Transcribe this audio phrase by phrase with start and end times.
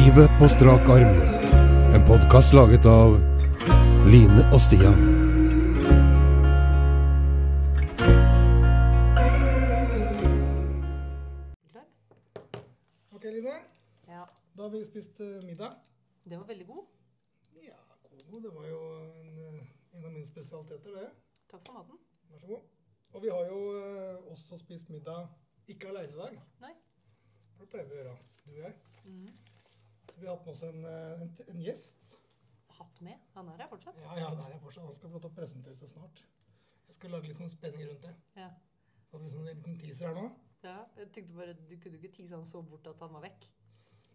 [0.00, 1.16] Livet på strak arm.
[1.94, 3.10] En podkast laget av
[4.12, 5.00] Line og Stian.
[13.12, 13.56] Ok, Line.
[14.08, 14.24] Ja.
[14.56, 15.76] Da har vi spist eh, middag.
[16.24, 16.86] Det var veldig god.
[17.66, 17.76] Ja,
[18.06, 18.80] Komo, det var jo
[19.20, 21.10] en, eh, en av mine spesialiteter, det.
[21.52, 22.00] Takk for maten.
[22.30, 22.64] Vær så god.
[23.12, 25.28] Og vi har jo eh, også spist middag
[25.68, 26.40] ikke alene i dag.
[26.64, 26.74] Nei.
[27.52, 28.76] For det pleier vi å gjøre, du og jeg.
[29.04, 29.39] Mhm.
[30.20, 32.10] Vi har hatt med oss en, eh, en, en gjest.
[32.78, 33.18] Hatt med.
[33.34, 33.96] Han er her fortsatt.
[34.02, 34.84] Ja, ja, der er jeg fortsatt.
[34.88, 36.22] Han skal få lov til å presentere seg snart.
[36.90, 38.12] Jeg skal lage litt sånn spenning rundt det.
[38.36, 38.50] Ja.
[39.06, 40.26] Så hadde vi sånn en liten teaser her nå.
[40.66, 40.76] ja.
[40.98, 43.46] Jeg tenkte bare, Du kunne ikke tise han så bort at han var vekk.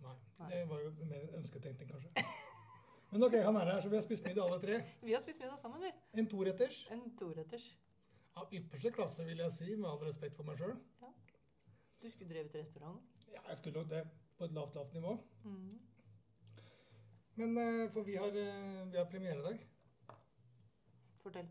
[0.06, 0.50] Nei, Nei.
[0.52, 2.26] det var jo mer en ønsketenkning, kanskje.
[3.12, 4.78] Men ok, han er her, så vi har spist middag alle tre.
[5.02, 5.92] Vi har spist middag sammen, vi.
[6.20, 6.82] En toretters.
[6.94, 7.66] En toretters.
[8.36, 10.76] Av ypperste klasse, vil jeg si, med all respekt for meg sjøl.
[12.04, 13.00] Du skulle drevet restaurant.
[13.32, 14.02] Ja, jeg skulle nok det
[14.38, 15.16] på et lavt, lavt nivå.
[15.46, 15.80] Mhm.
[17.36, 19.06] Men eh, for vi har, eh, vi har
[19.44, 19.64] dag.
[21.24, 21.48] Fortell.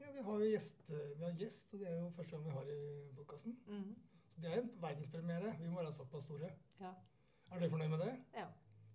[0.00, 2.44] Ja, vi har jo gjest, eh, vi har gjest, og det er jo første gang
[2.44, 3.56] vi har i podkasten.
[3.66, 3.94] Mhm.
[4.34, 5.56] Så det er en verdenspremiere.
[5.60, 6.50] Vi må være såpass store.
[6.80, 6.92] Ja.
[7.50, 8.16] Er dere fornøyd med det?
[8.34, 8.46] ja.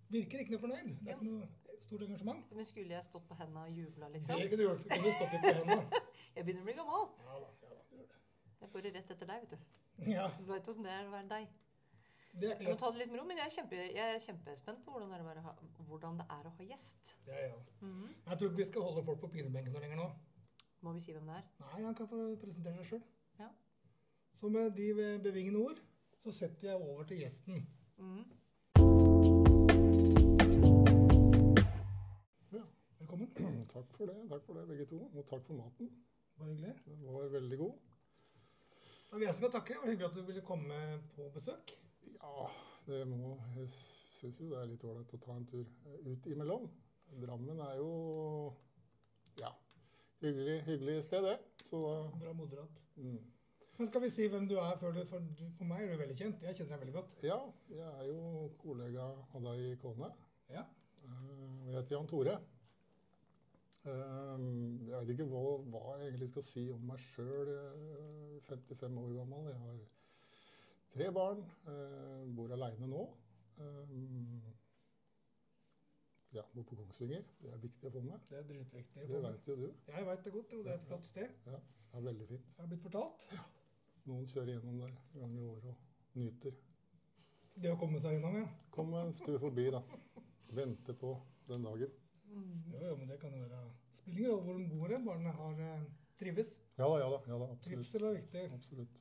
[0.08, 0.90] Virker ikke noe fornøyd.
[1.02, 1.48] Det er ikke noe
[1.82, 2.52] stort engasjement.
[2.54, 4.38] Men skulle jeg stått på hendene og jubla, Det liksom?
[4.38, 4.84] kunne du gjort.
[4.84, 6.02] Du kunne stått litt på hendene.
[6.36, 7.04] Jeg begynner å bli gammel.
[7.24, 7.82] Ja da, ja da.
[7.90, 8.18] du gjør det.
[8.60, 10.10] Jeg er bare rett etter deg, vet du.
[10.12, 11.48] Ja, Du vet åssen det er å være deg.
[12.36, 14.18] Det er ikke må ta det litt med ro, men jeg er, kjempe, jeg er
[14.20, 15.56] kjempespent på hvordan det er å, ha-
[15.88, 17.14] hvordan det er å ha gjest.
[17.26, 17.60] Det er jeg.
[17.80, 18.08] -hmm.
[18.26, 20.08] Jeg tror ikke vi skal holde folk på pinebenken noe lenger nå.
[20.80, 21.46] Må vi si hvem det er?
[21.60, 23.02] Nei, han kan få presentere seg sjøl.
[23.38, 23.48] Ja.
[24.34, 25.80] Så med de bevingende ord
[26.18, 27.66] så setter jeg over til gjesten.
[27.96, 28.24] Mhm.
[32.98, 33.30] Velkommen.
[33.74, 34.98] Takk for det, takk for det, begge to.
[35.14, 35.90] Og takk for maten.
[36.38, 36.74] Bare hyggelig.
[36.84, 37.72] Den var veldig god.
[39.10, 39.74] Det er jeg som skal takke.
[39.74, 40.80] Det var hyggelig at du ville komme
[41.14, 41.85] på besøk.
[42.14, 42.48] Ja,
[42.86, 43.68] det må Jeg
[44.16, 46.68] syns jo det er litt ålreit å ta en tur eh, ut imellom.
[47.22, 47.90] Drammen er jo
[49.38, 49.52] ja,
[50.22, 51.36] hyggelig, hyggelig sted, det.
[51.68, 52.82] Så da Bra moderat.
[52.96, 53.18] mm.
[53.76, 56.00] Men skal vi si hvem du er før du For, du, for meg er du
[56.00, 56.44] veldig kjent.
[56.46, 57.24] Jeg kjenner deg veldig godt.
[57.28, 57.36] Ja,
[57.68, 60.08] jeg er jo kollega av deg i Kone.
[60.48, 60.62] Ja.
[61.04, 62.38] Eh, jeg heter Jan Tore.
[63.86, 64.46] Eh,
[64.88, 65.42] jeg vet ikke hva,
[65.74, 67.52] hva jeg egentlig skal si om meg sjøl.
[68.48, 69.50] 55 år gammel.
[69.52, 69.76] Jeg har
[70.96, 71.42] tre barn.
[71.68, 73.02] eh, bor aleine nå.
[73.58, 74.52] Eh,
[76.36, 77.22] ja, bor på Kongsvinger.
[77.40, 78.20] Det er viktig å få med.
[78.30, 79.06] Det er dritviktig.
[79.08, 79.66] Det veit jo du.
[79.88, 81.36] Jeg veit det godt, Jo, det er et flott sted.
[81.46, 81.60] Ja,
[81.92, 82.48] det er veldig fint.
[82.56, 83.26] Jeg har blitt fortalt.
[84.06, 86.58] Noen kjører gjennom der en gang i året og nyter.
[87.56, 88.48] Det å komme seg gjennom, ja.
[88.74, 89.80] Komme en tur forbi, da.
[90.52, 91.14] Vente på
[91.48, 91.94] den dagen.
[92.26, 93.62] Jo, jo, men det kan jo være
[93.96, 95.82] Spiller ingen rolle hvor de bor, barna har eh,
[96.20, 96.52] trives.
[96.76, 97.20] Ja da, ja da.
[97.30, 97.64] ja da, Absolutt.
[97.64, 98.42] Trivsel er viktig.
[98.52, 98.98] absolutt.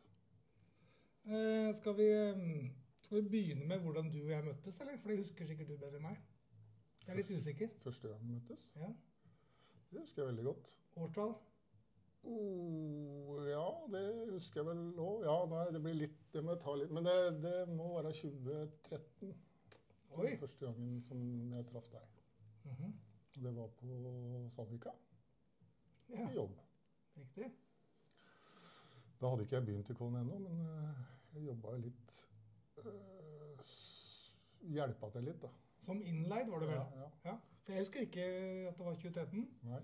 [1.25, 2.69] Eh, skal, vi, mm,
[3.01, 4.97] skal vi begynne med hvordan du og jeg møttes, eller?
[5.01, 6.19] For det husker sikkert du bedre enn meg.
[7.05, 7.71] Jeg er litt usikker.
[7.81, 8.67] Første gang vi møttes.
[8.77, 8.91] Ja.
[9.89, 10.69] Det husker jeg veldig godt.
[10.95, 11.33] Årstall?
[12.25, 14.03] Oh, ja, det
[14.33, 15.25] husker jeg vel òg.
[15.25, 18.13] Ja, nei, det blir litt Det må jeg ta litt Men det, det må være
[18.17, 19.35] 2013.
[20.15, 20.31] Oi.
[20.41, 21.19] Første gangen som
[21.53, 22.15] jeg traff deg.
[22.63, 22.93] Mm -hmm.
[23.43, 24.89] Det var på Sandvika.
[26.09, 26.59] Ja, I jobb.
[27.17, 27.51] riktig.
[29.21, 32.15] Da hadde ikke jeg begynt i Kollen ennå, men eh, jobba jo litt
[32.85, 33.65] øh,
[34.75, 35.49] Hjelpa til litt, da.
[35.85, 36.77] Som innleid var det vel?
[36.79, 37.09] Ja, ja.
[37.25, 37.35] Ja.
[37.65, 38.23] For jeg husker ikke
[38.69, 39.43] at det var 2013.
[39.63, 39.81] Nei.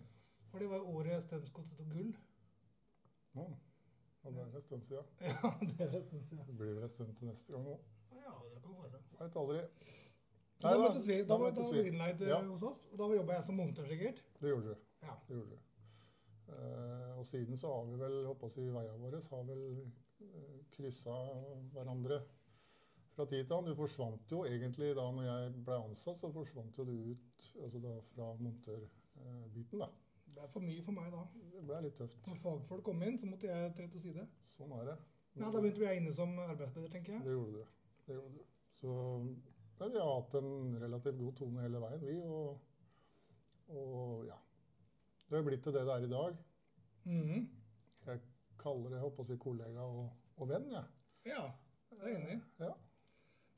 [0.51, 2.15] For det var året Strømsgodset tok gull.
[3.35, 3.45] Ja.
[4.23, 5.05] Og det er en stund siden.
[5.21, 6.45] Ja, det er en stund siden.
[6.47, 7.79] Det blir vel en stund til neste gang òg.
[8.17, 9.01] Ja, det kan være.
[9.19, 9.61] Veit aldri.
[10.61, 11.17] Nei da, møttes vi.
[11.17, 12.41] Da, da da var du innleid Ja.
[12.45, 14.21] hos oss, og da jobba jeg som montør, sikkert.
[14.41, 14.83] Det gjorde du.
[15.01, 15.15] Ja.
[15.27, 15.67] Det gjorde du.
[16.51, 19.63] Uh, og siden så har vi vel, håper å si, veia våre har vel
[20.75, 21.17] kryssa
[21.73, 22.21] hverandre
[23.15, 23.71] fra tid til annen.
[23.71, 27.81] Du forsvant jo egentlig da når jeg ble ansatt, så forsvant jo du ut altså
[27.83, 29.89] da fra montørbiten, da.
[30.31, 31.25] Det er for mye for meg da.
[31.51, 32.21] Det ble litt tøft.
[32.27, 34.27] Når fagfolk kom inn, så måtte jeg tre til side.
[34.55, 34.97] Sånn er det.
[35.35, 37.23] Ja, Da begynte jeg inne som arbeidsleder, tenker jeg.
[37.25, 37.73] Det gjorde du.
[38.07, 38.45] Det gjorde du.
[38.79, 38.93] Så
[39.81, 42.15] ja, vi har hatt en relativt god tone hele veien, vi.
[42.23, 42.59] Og,
[43.75, 44.37] og ja.
[45.27, 46.39] Det har blitt til det det er i dag.
[47.07, 47.41] Mhm.
[47.41, 47.60] Jeg
[48.61, 50.83] kaller det jeg håper å si, kollega og, og venn, Ja.
[51.25, 51.41] Ja,
[51.91, 52.37] det er jeg enig.
[52.59, 52.71] Ja.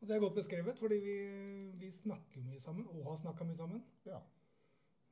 [0.02, 1.18] Og det er godt beskrevet, fordi vi,
[1.80, 3.84] vi snakker mye sammen, og har snakka mye sammen.
[4.06, 4.20] Ja.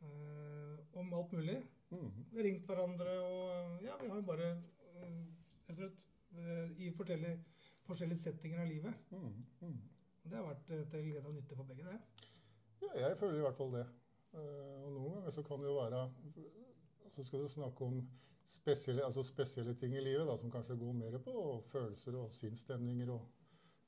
[0.01, 1.61] eh, om alt mulig.
[1.91, 2.25] Mhm.
[2.31, 4.49] Vi har ringt hverandre, og ja, vi har jo bare
[5.67, 5.91] jeg tror,
[6.31, 7.37] og eh, i forskjellige,
[7.87, 8.93] forskjellige settinger av livet.
[9.11, 9.81] Mm Mhm.
[10.23, 12.27] Og Det har vært eh, til glede og nytte for begge, det.
[12.81, 13.85] Ja, jeg føler i hvert fall det.
[14.33, 16.11] Eh, og noen ganger så kan det jo være
[17.11, 18.09] Så skal du snakke om
[18.45, 21.33] spesielle, altså spesielle ting i livet da, som kanskje går mer på
[21.71, 23.27] følelser og sinnsstemninger og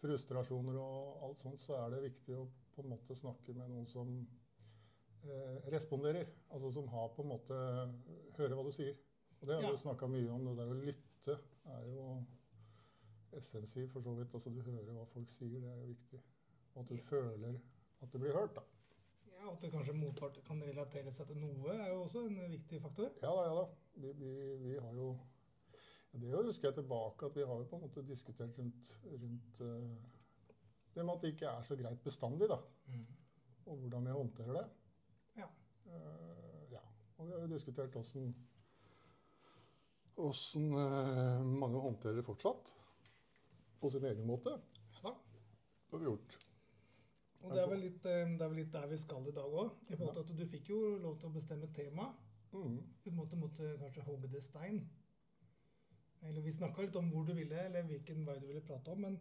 [0.04, 3.88] frustrasjoner og alt sånt, så er det viktig å på en måte snakke med noen
[3.88, 4.14] som
[5.24, 6.26] eh, responderer.
[6.52, 7.58] Altså som har på en måte
[8.38, 8.96] Hører hva du sier.
[9.42, 9.72] Og det har Ja.
[9.72, 10.46] du snakka mye om.
[10.46, 12.26] Det der å lytte er jo
[13.38, 14.34] essensiv for så vidt.
[14.34, 16.22] Altså du hører hva folk sier, det er jo viktig.
[16.74, 17.60] Og at du føler
[18.02, 18.62] at du blir hørt, da.
[19.32, 22.82] Ja, At det kanskje motpart kan relatere seg til noe, er jo også en viktig
[22.82, 23.12] faktor.
[23.22, 23.66] Ja da, ja da.
[23.94, 25.12] Vi, vi, vi har jo
[26.14, 29.62] ja, Det husker jeg tilbake at vi har jo på en måte diskutert rundt, rundt
[29.62, 29.94] uh,
[30.94, 32.60] det med at det ikke er så greit bestandig, da.
[33.66, 34.66] Og hvordan vi håndterer det.
[35.38, 35.48] Ja.
[35.86, 36.82] Uh, ja.
[37.18, 38.34] Og vi har jo diskutert åssen
[40.22, 42.74] åssen uh, mange håndterer det fortsatt.
[43.82, 44.54] På sin egen måte.
[45.04, 45.10] Ja.
[45.10, 46.38] Det har vi gjort.
[47.44, 49.56] Og det er, vel litt, eh, det er vel litt der vi skal i dag
[49.64, 49.74] òg.
[49.92, 52.06] I forhold til at du fikk jo lov til å bestemme tema.
[52.54, 52.80] Mm.
[53.06, 54.84] Du måtte, måtte kanskje hogge det stein.
[56.24, 59.02] Eller vi snakka litt om hvor du ville, eller hvilken vei du ville prate om.
[59.04, 59.20] Men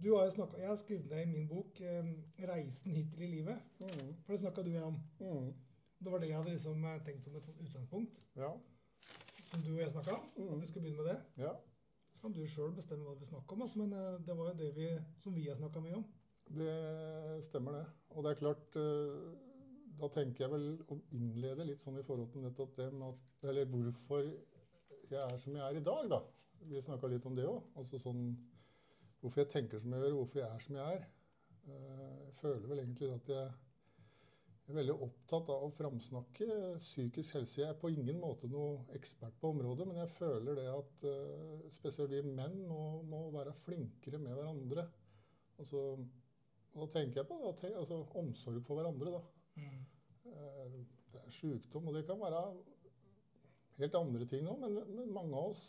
[0.00, 3.32] du har jo snakket, jeg har skrevet ned i min bok eh, 'Reisen hittil i
[3.34, 3.60] livet'.
[3.80, 4.14] Mm.
[4.24, 5.00] For det snakka du og jeg om.
[5.20, 5.50] Mm.
[6.00, 8.20] Det var det jeg hadde liksom eh, tenkt som et utgangspunkt.
[8.36, 8.52] Ja.
[9.44, 10.30] Som du og jeg snakka om.
[10.36, 10.54] Mm.
[10.54, 11.44] At vi skulle begynne med det.
[11.44, 11.52] ja.
[12.12, 13.62] Så kan du sjøl bestemme hva du vil snakke om.
[13.62, 14.88] Altså, men eh, det var jo det vi,
[15.18, 16.04] som vi har snakka mye om.
[16.50, 17.86] Det stemmer, det.
[18.10, 19.49] Og det er klart eh,
[20.00, 23.48] Da tenker jeg vel å innlede litt sånn i forhold til nettopp det med at
[23.50, 24.22] Eller hvorfor
[25.10, 26.20] jeg er som jeg er i dag, da.
[26.70, 27.64] Vi snakka litt om det òg.
[27.80, 28.28] Altså sånn
[29.20, 31.02] Hvorfor jeg tenker som jeg gjør, hvorfor jeg er som jeg er.
[31.68, 33.48] Eh, Jeg føler vel egentlig at jeg
[34.70, 36.46] er veldig opptatt av å framsnakke
[36.78, 37.58] psykisk helse.
[37.60, 41.66] Jeg er på ingen måte noe ekspert på området, men jeg føler det at eh,
[41.74, 44.86] spesielt vi menn må, må være flinkere med hverandre.
[45.60, 45.84] Altså,
[46.72, 49.18] da tenker jeg på altså, omsorg for hverandre.
[49.18, 49.39] Da.
[49.56, 50.80] Eh,
[51.10, 52.42] Det er sjukdom, og det kan være
[53.80, 55.64] helt andre ting òg, men, men mange av oss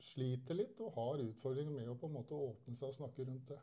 [0.00, 3.52] sliter litt og har utfordringer med å på en måte åpne seg og snakke rundt
[3.52, 3.58] det.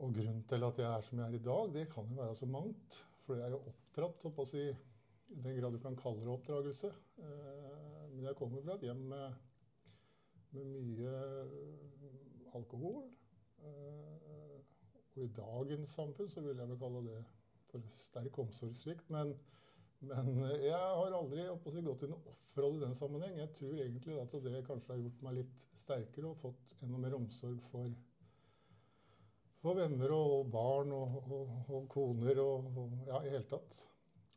[0.00, 2.36] Og grunnen til at jeg er som jeg er i dag, det kan jo være
[2.38, 3.02] så mangt.
[3.26, 6.92] For jeg er jo oppdratt, i den grad du kan kalle det oppdragelse.
[7.18, 9.34] Eh, Men jeg kommer fra et hjem med,
[10.56, 13.04] med mye eh, alkohol.
[15.14, 17.20] Eh, Og i dagens samfunn så vil jeg vel kalle det
[17.70, 19.10] for sterk omsorgssvikt.
[19.10, 19.34] Men,
[20.00, 20.30] men
[20.62, 23.38] jeg har aldri gått i noen offerrolle i den sammenheng.
[23.38, 27.16] Jeg tror egentlig at det kanskje har gjort meg litt sterkere og fått enda mer
[27.18, 27.90] omsorg for
[29.60, 33.82] for venner og barn og, og, og koner og, og ja, i hele tatt.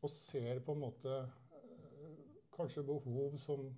[0.03, 2.17] Og ser på en måte eh,
[2.51, 3.69] kanskje behov som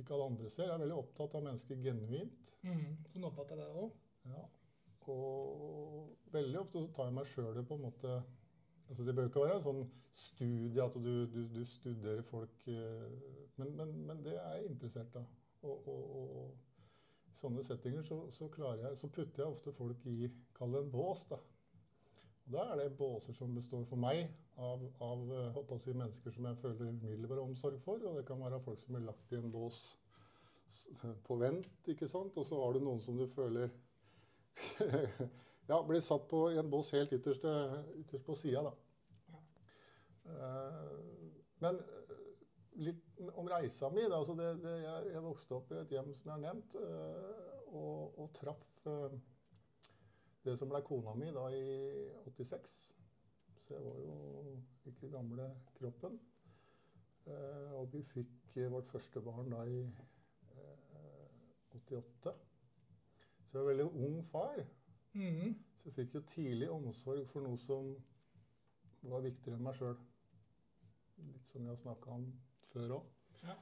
[0.00, 0.66] ikke alle andre ser.
[0.66, 2.50] Jeg er veldig opptatt av mennesker genuint.
[3.12, 3.94] Sånn oppfatter jeg det òg.
[4.32, 4.42] Ja.
[5.10, 8.20] Og veldig ofte så tar jeg meg sjøl på en måte
[8.90, 9.84] altså Det bør ikke være en sånn
[10.16, 13.04] studie at du, du, du studerer folk eh,
[13.60, 15.28] men, men, men det er jeg interessert av.
[15.62, 15.86] Og,
[17.30, 18.48] i sånne settinger så, så,
[18.80, 21.22] jeg, så putter jeg ofte folk i Kall det en bås.
[21.30, 21.38] da.
[21.38, 24.26] Og Da er det båser som består for meg
[24.58, 28.02] av, av eh, si, mennesker som jeg føler umiddelbar omsorg for.
[28.02, 29.84] Og det kan være folk som er lagt i en bås
[31.26, 31.70] på vent.
[31.88, 32.36] ikke sant?
[32.36, 33.70] Og så har du noen som du føler
[35.70, 37.44] ja, blir satt på en bås helt ytterst,
[38.00, 38.76] ytterst på sida, da.
[40.30, 41.30] Uh,
[41.60, 42.12] men eh,
[42.86, 44.04] litt om reisa mi.
[44.06, 46.76] Da, altså det, det, jeg, jeg vokste opp i et hjem som jeg har nevnt,
[46.78, 49.10] uh, og, og traff uh,
[50.46, 51.64] det som ble kona mi da i
[52.30, 52.76] 86.
[53.66, 54.54] Så jeg var jo
[54.88, 56.16] ikke gamle kroppen.
[57.76, 58.40] Og vi fikk
[58.72, 62.32] vårt første barn da i eh, 88.
[63.50, 64.64] Så jeg var veldig ung far.
[65.12, 65.54] Mhm.
[65.80, 67.96] Så jeg fikk jo tidlig omsorg for noe som
[69.02, 69.96] var viktigere enn meg sjøl.
[71.32, 72.28] Litt som jeg har snakka om
[72.70, 73.08] før òg.
[73.42, 73.56] Ja.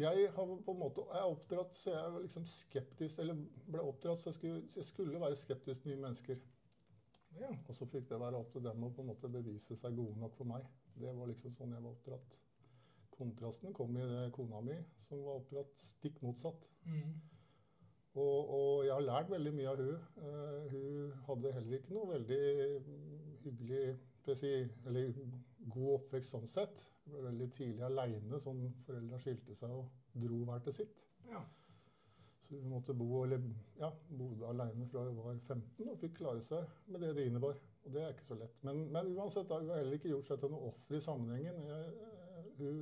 [0.00, 3.80] jeg har på en måte, jeg er oppdratt så jeg er liksom skeptisk, eller ble
[3.86, 6.44] oppdratt så jeg skulle, jeg skulle være skeptisk til nye mennesker.
[7.38, 7.50] Ja.
[7.68, 10.18] Og så fikk det være opp til dem å på en måte bevise seg gode
[10.20, 10.66] nok for meg.
[10.98, 12.40] Det var liksom sånn jeg var oppdratt.
[13.20, 16.64] Kontrasten kom i det kona mi, som var oppdratt stikk motsatt.
[16.88, 17.18] Mm.
[18.18, 20.06] Og, og jeg har lært veldig mye av hun.
[20.18, 22.40] Uh, hun hadde heller ikke noe veldig
[23.44, 23.84] hyggelig
[24.38, 24.50] si,
[24.86, 25.14] eller
[25.72, 26.82] god oppvekst sånn sett.
[27.04, 31.08] Hun ble veldig tidlig aleine, sånn foreldra skilte seg og dro hver til sitt.
[31.30, 31.42] ja.
[32.40, 33.42] Så hun måtte bo, eller,
[33.78, 37.60] ja, bodde aleine fra hun var 15 og fikk klare seg med det det innebar.
[37.84, 38.56] Og det er ikke så lett.
[38.66, 41.60] Men, men uansett, da, hun har heller ikke gjort seg til noe offer i sammenhengen.
[41.68, 42.80] Jeg, eh, hun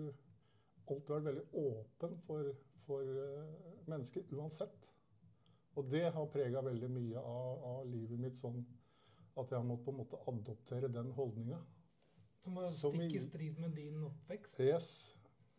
[0.94, 2.52] alltid vært veldig åpen for,
[2.86, 4.86] for eh, mennesker, uansett.
[5.78, 8.62] Og det har prega veldig mye av, av livet mitt sånn
[9.38, 11.58] at jeg har måttet på en måte adoptere den holdninga.
[12.42, 14.60] Som var stikk i i- strid med din oppvekst.
[14.60, 14.88] Yes.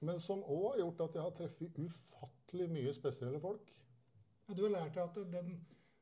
[0.02, 3.72] Men som òg har gjort at jeg har truffet ufattelig mye spesielle folk.
[4.48, 5.54] Ja, du har lært deg at den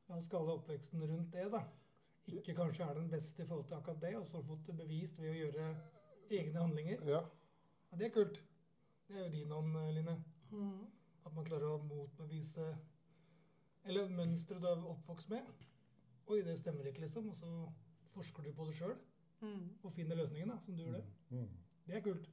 [0.08, 1.64] la oss kalle oppveksten rundt det, da,
[2.32, 5.18] ikke kanskje er den beste i forhold til akkurat det, og så fått det bevist
[5.20, 5.66] ved å gjøre
[6.32, 7.04] egne handlinger.
[7.10, 7.22] Ja.
[7.92, 8.40] Ja, det er kult.
[9.08, 10.16] Det er jo din ånd, Line.
[11.26, 12.70] At man klarer å motbevise
[13.88, 15.48] Eller mønsteret du er oppvokst med.
[16.28, 17.30] Oi, det stemmer ikke, liksom.
[17.32, 17.52] Og så
[18.12, 18.98] forsker du på det sjøl
[19.38, 19.70] Mm.
[19.84, 21.04] og finner løsningen, da, som du gjorde.
[21.30, 21.50] Mm.
[21.86, 22.30] Det er kult.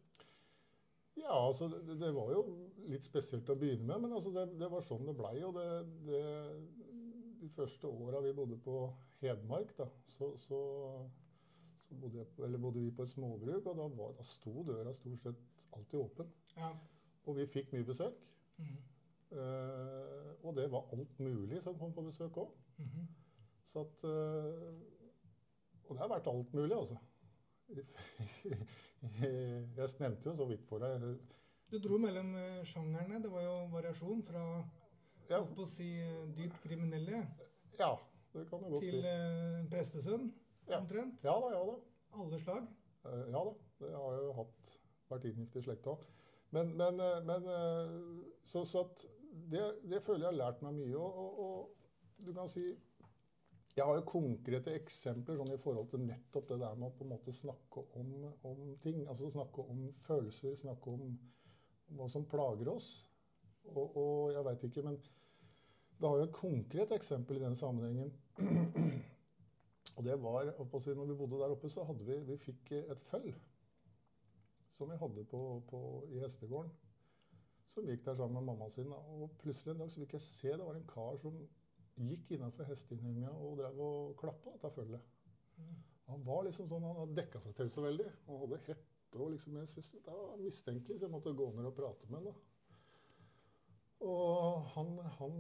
[1.19, 2.40] Ja, altså det, det var jo
[2.88, 5.35] litt spesielt å begynne med, men altså det, det var sånn det blei.
[5.45, 5.66] Og det,
[6.09, 6.23] det,
[7.43, 8.78] de første åra vi bodde på
[9.21, 10.62] Hedmark, da, så, så,
[11.85, 14.97] så bodde, jeg, eller bodde vi på et småbruk, og da, var, da sto døra
[14.97, 15.45] stort sett
[15.76, 16.33] alltid åpen.
[16.57, 16.71] Ja.
[17.26, 18.19] Og vi fikk mye besøk.
[18.59, 18.76] Mhm.
[19.35, 22.50] Uh, og det var alt mulig som kom på besøk òg.
[22.78, 23.07] Mhm.
[23.66, 24.75] Så at uh,
[25.88, 26.97] Og det har vært alt mulig, altså.
[29.25, 31.02] Jeg nevnte jo så vidt for deg
[31.73, 33.19] Du dro mellom eh, sjangerne.
[33.25, 34.43] Det var jo variasjon fra
[35.31, 37.25] Ja, holdt på å si eh, dypt kriminelle
[37.78, 37.88] ja
[38.35, 39.07] det kan du godt til si.
[39.07, 40.28] eh, prestesønn,
[40.69, 40.78] Ja.
[40.81, 41.21] omtrent.
[41.25, 41.75] Ja da, ja da.
[42.21, 42.69] Alle slag.
[43.07, 43.52] Eh, Ja da.
[43.81, 44.75] Det har jeg jo hatt,
[45.11, 45.96] vært inngift i slekta.
[46.54, 47.94] Men, men, eh, men eh,
[48.44, 48.84] så, så
[49.50, 50.96] det, det føler jeg har lært meg mye.
[50.99, 52.66] Og, og, og du kan si
[53.75, 57.02] Jeg har jo konkrete eksempler sånn i forhold til nettopp det der med å på
[57.02, 58.12] en måte snakke om,
[58.46, 59.00] om ting.
[59.11, 61.16] Altså snakke om følelser, snakke om
[61.99, 62.92] hva som plager oss.
[63.73, 65.00] Og, og jeg veit ikke, men
[65.99, 68.14] det har jo et konkret eksempel i den sammenhengen.
[69.94, 70.49] Og det var,
[70.82, 73.30] si, når vi bodde der oppe, så hadde vi, vi fikk et føll
[74.75, 75.40] som vi hadde på,
[75.71, 75.81] på,
[76.14, 76.73] i hestegården.
[77.75, 78.90] Som gikk der sammen med mammaen sin.
[78.93, 81.38] Og plutselig en dag så fikk jeg se det var en kar som
[81.99, 85.12] gikk innafor hesteinnhenga og drev og klappa dette føllet.
[86.11, 88.09] Han var liksom sånn, han hadde dekka seg til så veldig.
[88.26, 91.69] Han hadde hette og liksom, jeg syntes det var mistenkelig, så jeg måtte gå ned
[91.69, 92.40] og prate med ham.
[94.04, 95.37] Og han, han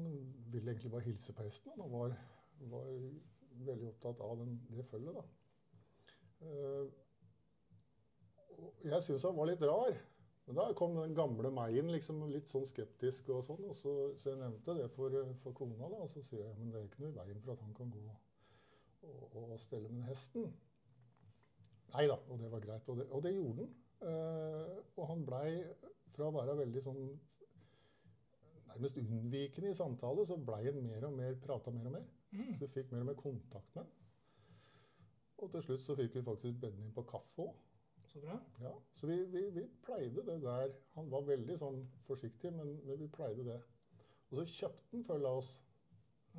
[0.52, 1.74] ville egentlig bare hilse på hesten.
[1.82, 2.14] Han var,
[2.70, 2.92] var
[3.66, 5.18] veldig opptatt av den, det følget.
[5.18, 5.24] da.
[6.46, 7.03] Og
[8.84, 9.96] jeg syns han var litt rar.
[10.44, 13.30] Men da kom den gamle meg inn, liksom, litt sånn skeptisk.
[13.32, 16.42] og sånn, og så, så jeg nevnte det for, for kona, da, og så sier
[16.44, 18.02] jeg men det er ikke noe i veien for at han kan gå
[19.04, 20.50] og, og stelle med hesten.
[21.94, 22.88] Nei da, og det var greit.
[22.92, 23.74] Og det, og det gjorde han.
[24.04, 25.48] Eh, og han blei,
[26.14, 27.04] fra å være veldig sånn
[28.74, 32.08] nærmest unnvikende i samtale, så blei han mer og mer prata mer og mer.
[32.34, 33.92] Så vi fikk mer og mer kontakt med han.
[35.44, 37.54] Og til slutt så fikk vi faktisk bedt ham inn på kaffe òg.
[38.14, 38.34] Så bra.
[38.62, 40.68] Ja, så vi, vi, vi pleide det der.
[40.94, 43.56] Han var veldig sånn forsiktig, men, men vi pleide det.
[44.30, 45.48] Og så kjøpte han følge av oss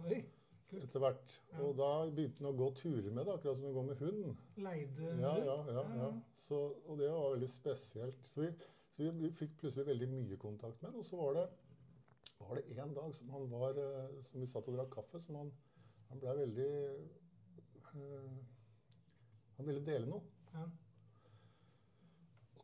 [0.06, 0.22] Oi.
[0.70, 0.86] Kult.
[0.86, 1.36] etter hvert.
[1.60, 4.46] Og da begynte han å gå turer med det, akkurat som han går med hund.
[4.68, 6.08] Leide Ja, ja, ja, ja.
[6.46, 8.32] Så, og det var veldig spesielt.
[8.32, 8.54] Så vi,
[8.96, 11.04] så vi, vi fikk plutselig veldig mye kontakt med han.
[11.04, 11.46] Og så var det,
[12.40, 15.42] var det en dag som han var, eh, som vi satt og drakk kaffe, som
[15.44, 15.52] han,
[16.08, 16.72] han blei veldig
[18.00, 18.34] øh,
[19.60, 20.24] Han ville dele noe.
[20.56, 20.70] Ja.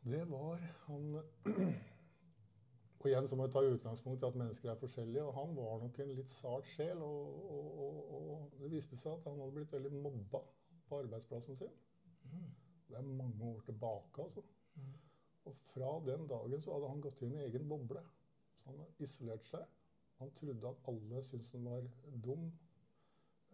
[0.02, 1.22] Det var han
[3.02, 5.22] Og igjen så må vi ta utgangspunkt i at mennesker er forskjellige.
[5.26, 7.00] Og han var nok en litt sart sjel.
[7.02, 8.02] Og, og, og,
[8.38, 10.42] og det viste seg at han hadde blitt veldig mobba
[10.86, 11.72] på arbeidsplassen sin.
[12.30, 12.46] Mm.
[12.88, 14.44] Det er mange år tilbake, altså.
[14.78, 14.92] Mm.
[15.50, 18.04] Og fra den dagen så hadde han gått inn i egen boble.
[18.60, 19.66] Så han hadde isolert seg.
[20.22, 21.90] Han trodde at alle syntes han var
[22.22, 22.46] dum.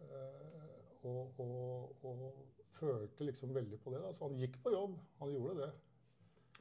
[0.05, 0.79] Eh,
[1.09, 4.03] og, og, og følte liksom veldig på det.
[4.05, 4.13] Da.
[4.13, 4.99] Så han gikk på jobb.
[5.23, 5.71] Han gjorde det.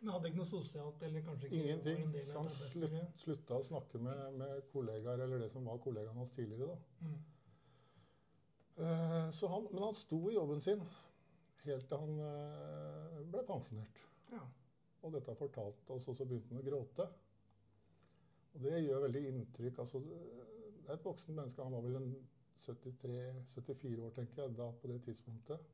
[0.00, 2.04] Men hadde ikke noe sosialt, eller kanskje ikke Ingenting.
[2.04, 5.80] en del av han slutt, slutta å snakke med, med kollegaer, eller det som var
[5.82, 6.70] kollegaene hans tidligere.
[6.70, 6.78] da.
[7.08, 7.18] Mm.
[9.34, 10.84] Så han, men han sto i jobben sin
[11.66, 14.02] helt til han eh, ble pensjonert.
[14.32, 14.44] Ja.
[15.02, 17.08] Og dette fortalte oss, og så begynte han å gråte.
[18.54, 19.82] Og det gjør veldig inntrykk.
[19.82, 21.64] altså Det er et voksen menneske.
[21.64, 22.14] Han var vel en
[22.58, 25.68] 73-74 år, tenker jeg, da på det tidspunktet.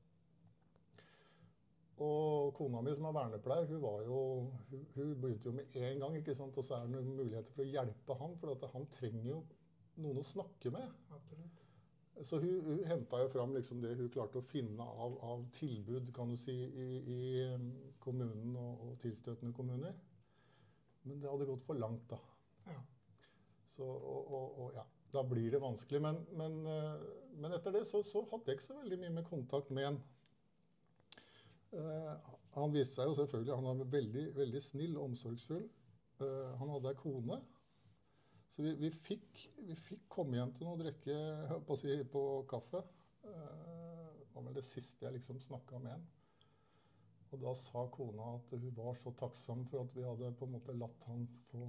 [2.03, 4.21] Og kona mi, som er vernepleier, hun, var jo,
[4.71, 6.17] hun, hun begynte jo med en gang.
[6.19, 6.57] ikke sant?
[6.59, 9.43] Og så er det noen muligheter for å hjelpe han, for han trenger jo
[10.03, 10.97] noen å snakke med.
[11.15, 11.61] Absolutt.
[12.23, 16.13] Så hun, hun henta jo fram liksom det hun klarte å finne av, av tilbud
[16.15, 17.21] kan du si, i, i
[17.55, 17.71] um,
[18.03, 19.97] kommunen og, og tilstøtende kommuner.
[21.05, 22.21] Men det hadde gått for langt, da.
[22.71, 22.81] Ja.
[23.75, 24.85] Så, og, og, og ja,
[25.15, 26.01] da blir det vanskelig.
[26.03, 27.07] Men, men, eh,
[27.43, 29.99] men etter det så, så hadde jeg ikke så veldig mye med kontakt med han.
[31.75, 32.13] Eh,
[32.55, 35.65] han viste seg jo selvfølgelig Han var veldig, veldig snill og omsorgsfull.
[36.23, 37.41] Eh, han hadde ei kone.
[38.55, 41.17] Så vi, vi, fikk, vi fikk komme hjem til noe å drikke
[41.67, 42.85] på, si, på kaffe.
[43.27, 46.05] Eh, det var vel det siste jeg liksom snakka med ham.
[47.35, 50.55] Og da sa kona at hun var så takksom for at vi hadde på en
[50.55, 51.67] måte latt han få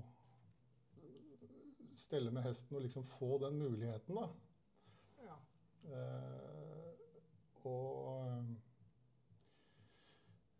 [1.98, 4.28] stelle med hesten og liksom få den muligheten, da.
[5.26, 5.38] Ja.
[5.90, 6.92] Eh,
[7.66, 8.46] og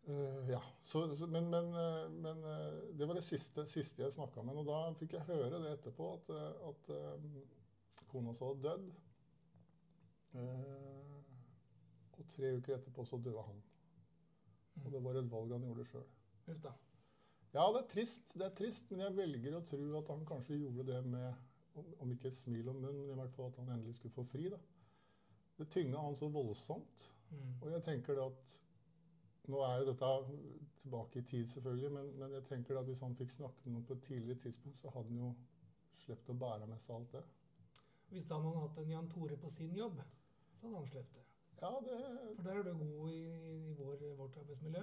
[0.06, 0.62] eh, Ja.
[0.82, 4.56] Så, så, men men, eh, men eh, det var det siste, siste jeg snakka med.
[4.56, 6.30] Og da fikk jeg høre det etterpå, at,
[6.70, 7.28] at eh,
[8.10, 8.90] kona så hadde dødd.
[10.36, 11.22] Uh,
[12.18, 13.62] og tre uker etterpå så døde han.
[14.84, 16.04] Og det var et valg han gjorde sjøl.
[17.54, 20.58] Ja, det er trist, det er trist, men jeg velger å tro at han kanskje
[20.60, 21.30] gjorde det med
[21.76, 24.14] om- om ikke et smil om munnen, men i hvert fall at han endelig skulle
[24.14, 24.48] få fri.
[24.50, 24.58] da.
[25.58, 27.10] Det tynga han så voldsomt.
[27.30, 27.62] Mm.
[27.62, 28.58] Og jeg tenker det at
[29.52, 30.12] Nå er jo dette
[30.82, 33.86] tilbake i tid, selvfølgelig, men, men jeg tenker at hvis han fikk snakke med noen
[33.86, 35.32] på et tidligere tidspunkt, så hadde han jo
[36.02, 37.24] sluppet å bære med seg alt det.
[38.12, 39.98] Hvis han hadde hatt en Jan Tore på sin jobb,
[40.58, 41.24] så hadde han sluppet det.
[41.56, 41.98] Ja, det,
[42.36, 43.20] For der er du god i,
[43.70, 44.82] i vår, vårt arbeidsmiljø.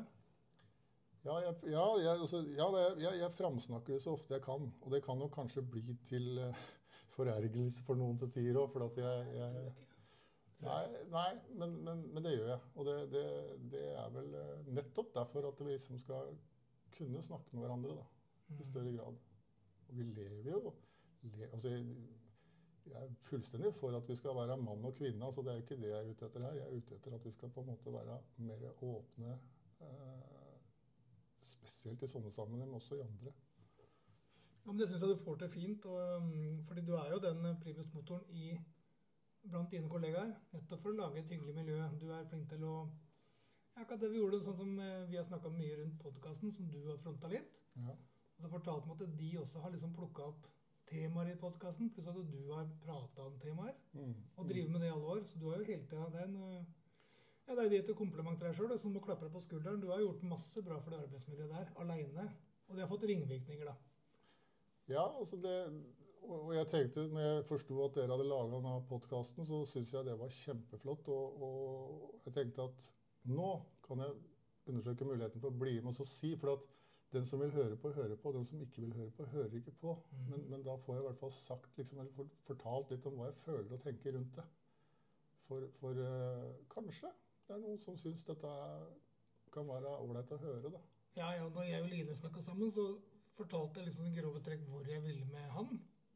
[1.24, 4.72] ja, jeg, ja, jeg, altså, ja det, jeg, jeg framsnakker det så ofte jeg kan.
[4.82, 6.64] Og det kan jo kanskje bli til uh,
[7.14, 9.74] forergelse for noen til tider òg, for at jeg, jeg.
[10.64, 11.30] Nei, nei
[11.60, 12.60] men, men, men det gjør jeg.
[12.76, 13.24] Og det, det,
[13.74, 16.34] det er vel eh, nettopp derfor at vi liksom skal
[16.98, 18.10] kunne snakke med hverandre da,
[18.50, 18.64] i Mm.
[18.68, 19.22] større grad.
[19.88, 20.74] Og vi lever jo
[21.24, 21.86] le, altså jeg,
[22.94, 25.26] er fullstendig for at vi skal være mann og kvinne.
[25.26, 26.54] altså Det er jo ikke det jeg er ute etter her.
[26.54, 29.40] Jeg er ute etter at vi skal på en måte være mer åpne.
[29.82, 30.60] Eh,
[31.44, 33.34] spesielt i sånne sammenhenger, men også i andre.
[34.66, 35.86] Ja, men Det syns jeg du får til fint.
[35.86, 38.54] Og, um, fordi du er jo den primusmotoren i,
[39.50, 40.32] blant dine kollegaer.
[40.54, 41.80] Nettopp for å lage et hyggelig miljø.
[42.00, 42.76] Du er flink til å
[43.74, 46.78] ja, det Vi gjorde sånn som eh, vi har snakka mye rundt podkasten, som du
[46.86, 47.56] har fronta litt.
[47.82, 47.96] Ja.
[48.38, 50.46] Og du fortalte meg at de også har liksom plukka opp
[50.90, 53.74] temaer i podkasten, pluss at du har prata om temaer.
[53.98, 54.14] Mm.
[54.38, 55.24] Og driver med det i alle år.
[55.26, 56.72] Så du har jo hele tida er eh,
[57.48, 59.82] ja, det er det til kompliment til deg sjøl, som må klappe deg på skulderen.
[59.82, 62.30] Du har gjort masse bra for det arbeidsmiljøet der, aleine.
[62.70, 63.74] Og det har fått ringvirkninger, da.
[64.92, 65.58] Ja, altså det
[66.30, 70.08] og jeg tenkte, når jeg forsto at dere hadde laga denne podkasten, så syntes jeg
[70.08, 71.10] det var kjempeflott.
[71.14, 72.90] Og, og jeg tenkte at
[73.32, 73.50] nå
[73.86, 74.22] kan jeg
[74.72, 76.34] undersøke muligheten for å bli med og så si.
[76.40, 76.70] For at
[77.14, 78.32] den som vil høre på, hører på.
[78.34, 79.96] Den som ikke vil høre på, hører ikke på.
[80.12, 80.26] Mm.
[80.32, 83.30] Men, men da får jeg i hvert fall sagt, liksom, eller fortalt litt om hva
[83.30, 84.46] jeg føler og tenker rundt det.
[85.48, 87.12] For, for uh, kanskje
[87.48, 88.52] det er noen som syns dette
[89.54, 90.80] kan være ålreit å høre, da.
[91.14, 92.88] Ja, ja, når jeg og Line snakka sammen, så
[93.38, 95.76] fortalte jeg liksom i grove trekk hvor jeg ville med han.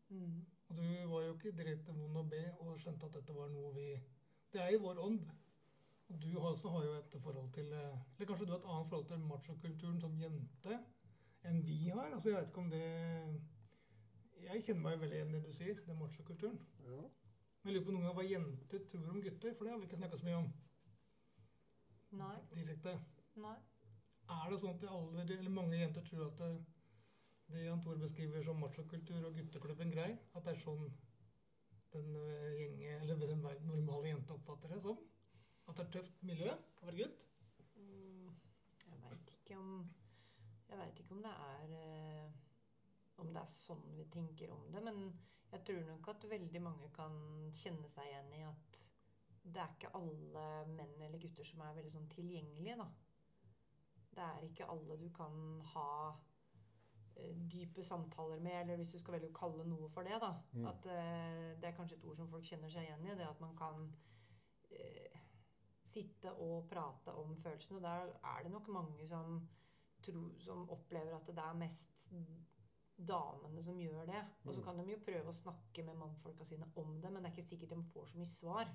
[0.10, 0.46] Mm.
[0.70, 3.74] Og du var jo ikke direkte vond å be og skjønte at dette var noe
[3.76, 3.88] vi
[4.54, 5.26] Det er i vår ånd.
[6.10, 8.70] Og du har- også har jo et forhold til eh, Eller kanskje du har et
[8.72, 10.78] annet forhold til machokulturen som jente
[11.44, 12.14] enn vi har?
[12.14, 12.84] Altså, jeg vet ikke om det
[14.48, 16.60] Jeg kjenner meg veldig igjen i det du sier, den machokulturen.
[16.86, 17.02] Ja.
[17.64, 19.86] Men jeg lurer på noen ganger hva jenter tror om gutter, for det har vi
[19.86, 20.54] ikke snakka så mye om
[22.12, 22.36] Nei.
[22.56, 22.94] direkte.
[23.36, 23.56] Nei.
[24.30, 26.42] Er det sånn at alle, eller mange jenter tror at
[27.48, 30.88] det, Jan Tor beskriver som machokultur og gutteklubben grei, at det er sånn
[31.94, 35.00] den eh, gjenge, eller den normale jenta oppfatter det som?
[35.68, 37.24] At det er tøft miljø å være gutt?
[37.78, 38.28] Mm,
[38.88, 39.72] Jeg veit ikke om
[40.68, 42.38] Jeg vet ikke om det er eh,
[43.24, 44.84] Om det er sånn vi tenker om det.
[44.84, 45.00] Men
[45.52, 47.16] jeg tror nok at veldig mange kan
[47.56, 48.82] kjenne seg igjen i at
[49.48, 52.88] det er ikke alle menn eller gutter som er veldig sånn tilgjengelige, da.
[54.18, 55.38] Det er ikke alle du kan
[55.72, 55.88] ha
[57.52, 60.32] dype samtaler med, eller hvis du skal velge å kalle noe for det, da.
[60.54, 60.66] Mm.
[60.70, 63.16] At eh, det er kanskje et ord som folk kjenner seg igjen i.
[63.18, 63.88] Det at man kan
[64.72, 65.20] eh,
[65.84, 67.78] sitte og prate om følelsene.
[67.80, 69.40] Og der er det nok mange som,
[70.04, 72.10] tro, som opplever at det er mest
[72.98, 74.24] damene som gjør det.
[74.46, 74.64] Og så Mm.
[74.66, 77.50] kan de jo prøve å snakke med mannfolka sine om det, men det er ikke
[77.50, 78.68] sikkert de får så mye svar.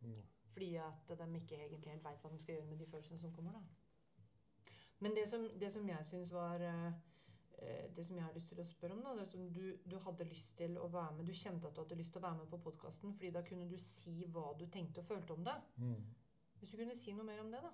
[0.00, 0.22] Mm.
[0.52, 3.32] Fordi at de ikke egentlig helt veit hva de skal gjøre med de følelsene som
[3.32, 3.52] kommer.
[3.52, 3.60] da.
[5.00, 6.92] Men det som, det som jeg syns var eh, eh,
[7.96, 10.24] Det som jeg har lyst til å spørre om, da, det som du, du hadde
[10.28, 12.48] lyst til å være med Du kjente at du hadde lyst til å være med
[12.50, 15.54] på podkasten, fordi da kunne du si hva du tenkte og følte om det.
[15.76, 16.02] Mm.
[16.58, 17.70] Hvis du kunne si noe mer om det, da.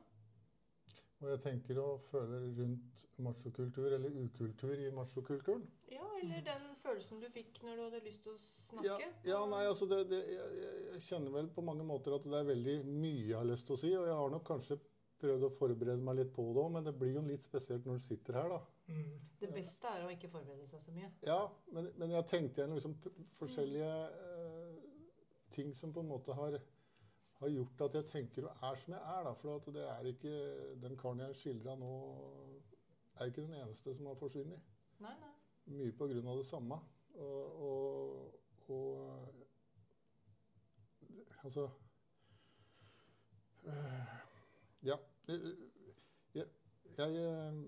[1.21, 5.65] Og jeg tenker og føler rundt machokultur, eller ukultur i machokulturen.
[5.91, 9.09] Ja, eller den følelsen du fikk når du hadde lyst til å snakke.
[9.27, 10.61] ja, nei, altså det, det, jeg-
[10.93, 13.75] jeg kjenner vel på mange måter at det er veldig mye jeg har lyst til
[13.75, 13.91] å si.
[13.99, 14.79] Og jeg har nok kanskje
[15.21, 18.01] prøvd å forberede meg litt på det òg, men det blir jo litt spesielt når
[18.01, 18.59] du sitter her, da.
[18.89, 19.15] Mm.
[19.41, 21.11] Det beste er å ikke forberede seg så mye.
[21.27, 21.41] Ja,
[21.75, 22.97] men, men jeg tenkte igjen liksom
[23.41, 24.77] forskjellige uh,
[25.55, 26.59] ting som på en måte har,
[27.41, 29.25] har gjort at jeg tenker og er som jeg er.
[29.29, 30.37] da, For at det er ikke
[30.85, 31.93] den karen jeg skildra nå,
[33.19, 34.75] er ikke den eneste som har forsvunnet.
[35.03, 35.35] Nei, nei.
[35.79, 36.79] Mye på grunn av det samme.
[37.19, 39.45] Og, og, og
[41.45, 41.69] Altså
[43.65, 43.73] øh,
[44.83, 44.97] Ja.
[45.29, 46.47] Jeg,
[46.99, 47.59] jeg, øh,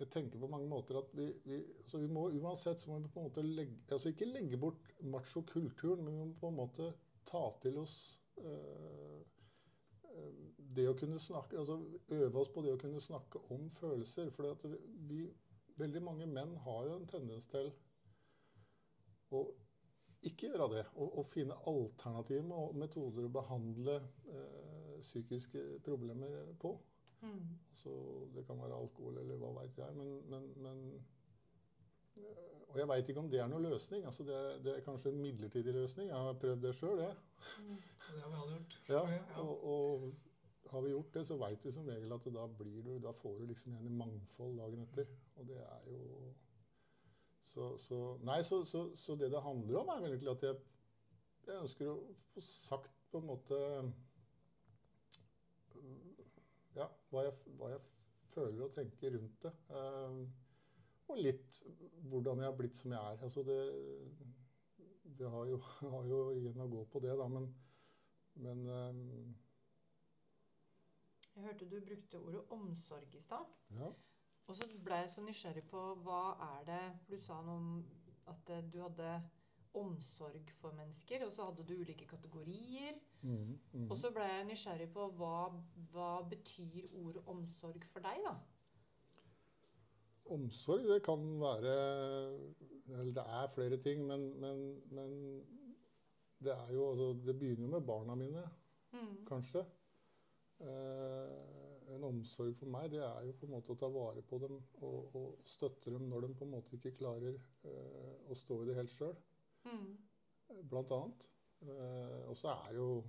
[0.00, 3.10] jeg tenker på mange måter at vi, vi, altså vi må uansett så må vi
[3.12, 6.92] på en måte legge, altså ikke legge bort macho-kulturen, men vi må på en måte
[7.28, 7.98] ta til oss
[8.40, 9.20] øh,
[10.76, 11.78] det å kunne snakke altså
[12.10, 14.30] Øve oss på det å kunne snakke om følelser.
[14.34, 14.58] For
[15.08, 15.24] vi,
[15.80, 17.70] veldig mange menn har jo en tendens til
[19.34, 19.44] å
[20.26, 20.84] ikke gjøre det.
[20.96, 23.96] Og, og finne alternative metoder å behandle
[24.34, 24.69] øh,
[25.00, 26.74] psykiske problemer på.
[27.20, 27.58] Mm.
[27.70, 27.90] Altså,
[28.34, 29.96] det kan være alkohol eller hva veit jeg.
[29.96, 31.04] Men, men, men,
[32.70, 34.04] Og jeg veit ikke om det er noen løsning.
[34.08, 36.08] Altså, det, det, er kanskje en midlertidig løsning.
[36.08, 37.16] Jeg har prøvd det sjøl, jeg.
[37.60, 37.78] Mm.
[38.10, 38.80] Det har vi alle gjort.
[38.88, 39.02] Ja,
[39.42, 40.10] og, og,
[40.70, 43.46] har vi gjort det, så veit vi som regel at da, du, da får du
[43.50, 45.08] liksom igjen i mangfold dagen etter.
[45.40, 46.32] Og det er jo
[47.50, 50.58] Så, så nei, så, så, det det handler om, er vel egentlig at jeg,
[51.48, 51.96] jeg ønsker å
[52.30, 53.58] få sagt på en måte
[56.76, 57.80] ja, hva jeg, hva jeg,
[58.30, 59.50] føler og tenker rundt det.
[59.74, 60.20] Uh,
[61.10, 61.56] og litt
[62.12, 63.22] hvordan jeg har blitt som jeg er.
[63.26, 63.56] Altså det,
[65.18, 65.58] det har, jo,
[65.94, 67.48] har jo igjen å gå på det, da, men,
[68.44, 69.34] men um,
[71.34, 73.50] Jeg hørte du brukte ordet omsorg i stad.
[73.74, 73.90] Ja.
[74.46, 77.68] Og så ble jeg så nysgjerrig på hva er det For du sa noe om
[78.30, 79.10] at du hadde
[79.74, 82.96] omsorg for mennesker, og så hadde du ulike kategorier.
[83.22, 83.90] Mm, mm.
[83.90, 85.50] Og så ble jeg nysgjerrig på hva,
[85.92, 88.34] hva betyr ordet omsorg for deg, da?
[90.30, 91.72] Omsorg, det kan være
[92.90, 94.60] Eller det er flere ting, men, men,
[94.94, 95.14] men
[96.38, 98.44] det er jo altså Det begynner jo med barna mine,
[98.92, 99.24] mm.
[99.26, 99.64] kanskje.
[100.60, 104.38] Eh, en omsorg for meg, det er jo på en måte å ta vare på
[104.42, 108.60] dem og, og støtte dem når de på en måte ikke klarer eh, å stå
[108.62, 109.16] i det helt sjøl.
[109.64, 109.96] Mm.
[110.70, 111.28] Blant annet.
[111.60, 113.04] Eh, og så er jo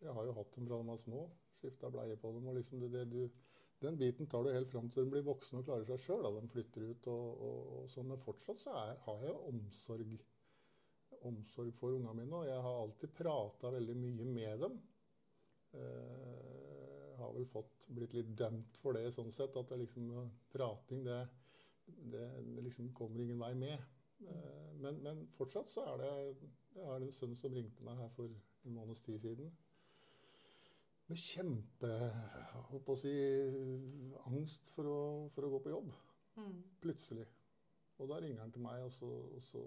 [0.00, 1.26] Jeg har jo hatt dem fra de var små.
[1.58, 2.46] Skifta bleie på dem.
[2.46, 3.28] og liksom det, det du,
[3.80, 6.28] Den biten tar du helt fram til de blir voksne og klarer seg sjøl.
[6.36, 8.10] De flytter ut og, og, og sånn.
[8.12, 10.18] Men fortsatt så er, har jeg omsorg,
[11.22, 12.42] omsorg for ungene mine.
[12.42, 14.78] Og jeg har alltid prata veldig mye med dem.
[15.76, 19.56] Eh, har vel fått, blitt litt dømt for det sånn sett.
[19.56, 20.12] At det liksom,
[20.52, 21.20] prating det,
[21.86, 23.95] det, det liksom kommer ingen vei med.
[24.24, 26.10] Eh, men, men, fortsatt så er det
[26.76, 29.52] Jeg har en sønn som ringte meg her for en måneds tid siden.
[31.06, 31.90] Med kjempe
[32.76, 33.12] å si,
[34.26, 35.00] angst for å,
[35.34, 35.92] for å, gå på jobb.
[36.36, 36.56] Mm.
[36.82, 37.26] Plutselig.
[37.96, 39.62] Og da ringer han til meg, og så, og så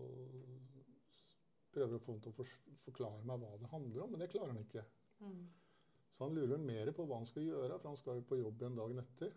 [1.73, 4.13] prøver å få ham til å for, forklare meg hva det handler om.
[4.13, 4.83] Men det klarer han ikke.
[5.23, 5.41] Mm.
[6.12, 8.62] Så han lurer mer på hva han skal gjøre, for han skal jo på jobb
[8.62, 9.33] igjen dagen etter.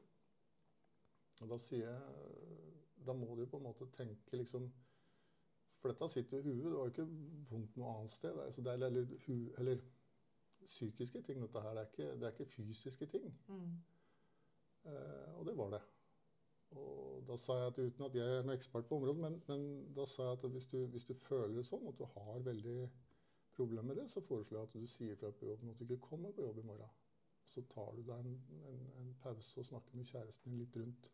[1.42, 2.68] Og da sier jeg
[3.02, 4.68] Da må du på en måte tenke liksom
[5.82, 6.68] for dette sitter jo i huet.
[6.70, 7.08] Det var jo ikke
[7.50, 8.36] vondt noe annet sted.
[8.44, 9.80] Altså det er eller, hu, eller
[10.62, 11.74] psykiske ting, dette her.
[11.74, 13.26] Det er ikke, det er ikke fysiske ting.
[13.48, 13.72] Mm.
[14.84, 15.82] Eh, og det var det.
[16.70, 19.64] Og da sa jeg at uten at jeg er noen ekspert på området, men, men
[19.96, 22.76] da sa jeg at hvis du, hvis du, føler det sånn, at du har veldig
[23.52, 26.06] problemer med det, så foreslår jeg at du sier fra på jobben at du ikke
[26.06, 26.94] kommer på jobb i morgen.
[27.52, 28.38] Så tar du deg en,
[28.70, 31.10] en, en pause og snakker med kjæresten din litt rundt.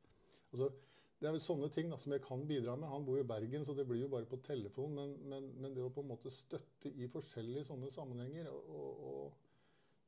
[0.52, 0.70] Altså,
[1.18, 2.90] det er vel sånne ting da, som jeg kan bidra med.
[2.92, 4.94] Han bor i Bergen, så det blir jo bare på telefon.
[4.94, 9.44] Men, men, men det å på en måte støtte i forskjellige sånne sammenhenger og, og,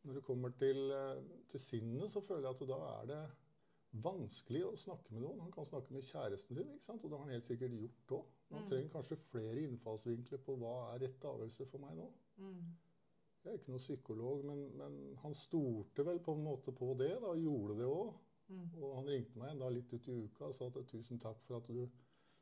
[0.07, 1.19] Når det kommer til, eh,
[1.53, 3.25] til sinnet, så føler jeg at da er det
[4.01, 5.43] vanskelig å snakke med noen.
[5.45, 7.03] Han kan snakke med kjæresten sin, ikke sant?
[7.05, 8.31] og det har han helt sikkert gjort òg.
[8.53, 8.69] Han mm.
[8.71, 12.07] trenger kanskje flere innfallsvinkler på hva er rett avgjørelse for meg nå.
[12.41, 12.71] Mm.
[13.41, 17.13] Jeg er ikke noen psykolog, men, men, han stolte vel på en måte på det,
[17.23, 18.19] da, og gjorde det òg.
[18.51, 18.71] Mm.
[18.83, 21.61] Og han ringte meg da litt ut i uka og sa at tusen takk for
[21.61, 21.85] at du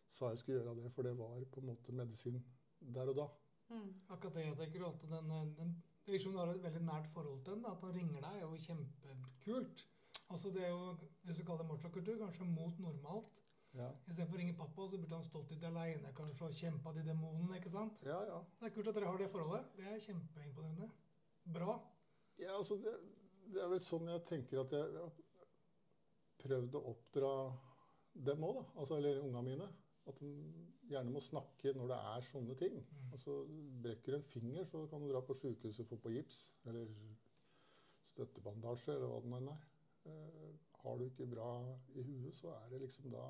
[0.09, 2.41] sa jeg skulle gjøre det, for det var på en måte medisin
[2.81, 3.27] der og da.
[3.69, 3.91] Mm.
[4.09, 7.11] Akkurat det jeg tenker at den, den, Det virker som du har et veldig nært
[7.13, 7.67] forhold til den.
[7.69, 9.85] At han ringer deg, er jo kjempekult.
[10.33, 13.43] Altså det er jo, Hvis du kaller det machokultur, kanskje mot normalt.
[13.77, 13.91] Ja.
[14.09, 17.59] Istedenfor å ringe pappa, så burde han stått litt aleine kanskje og kjempa de demonene.
[17.59, 18.01] ikke sant?
[18.07, 18.41] Ja, ja.
[18.61, 19.69] Det er kult at dere har det forholdet.
[19.77, 20.89] Det er kjempeimponerende.
[21.59, 21.77] Bra.
[22.39, 22.95] Ja, altså det,
[23.53, 25.11] det, er vel sånn jeg tenker at jeg
[26.39, 27.33] prøvd å oppdra
[28.29, 29.69] dem òg, altså, eller ungene mine.
[30.09, 30.31] At de
[30.89, 32.79] gjerne må snakke når det er sånne ting.
[32.81, 33.09] Mm.
[33.13, 33.35] Altså,
[33.85, 36.39] brekker du en finger, så kan du dra på sjukehuset og få på gips.
[36.71, 36.89] Eller
[38.09, 39.67] støttebandasje, eller hva det nå er.
[40.09, 41.51] Eh, har du ikke bra
[41.99, 43.29] i huet, så er det liksom da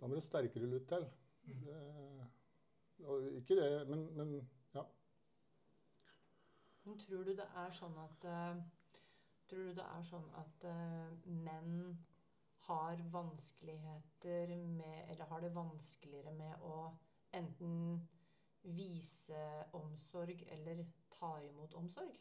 [0.00, 1.02] Da må det sterkere lut til.
[1.44, 1.64] Mm.
[1.64, 4.30] Det, ikke det, men, men
[4.74, 4.84] ja.
[6.84, 8.62] Men tror du det er sånn at uh,
[9.50, 11.98] Tror du det er sånn at uh, menn
[12.68, 16.92] har vanskeligheter med Eller har det vanskeligere med å
[17.34, 18.06] enten
[18.62, 19.40] vise
[19.74, 22.14] omsorg eller ta imot omsorg?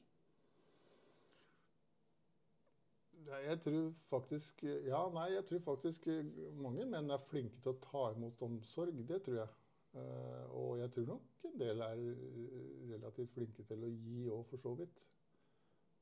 [3.28, 6.08] Nei, Jeg tror faktisk Ja, nei, jeg tror faktisk
[6.58, 9.04] mange menn er flinke til å ta imot omsorg.
[9.08, 9.50] Det tror jeg.
[9.98, 12.02] Eh, og jeg tror nok en del er
[12.94, 15.02] relativt flinke til å gi òg, for så vidt.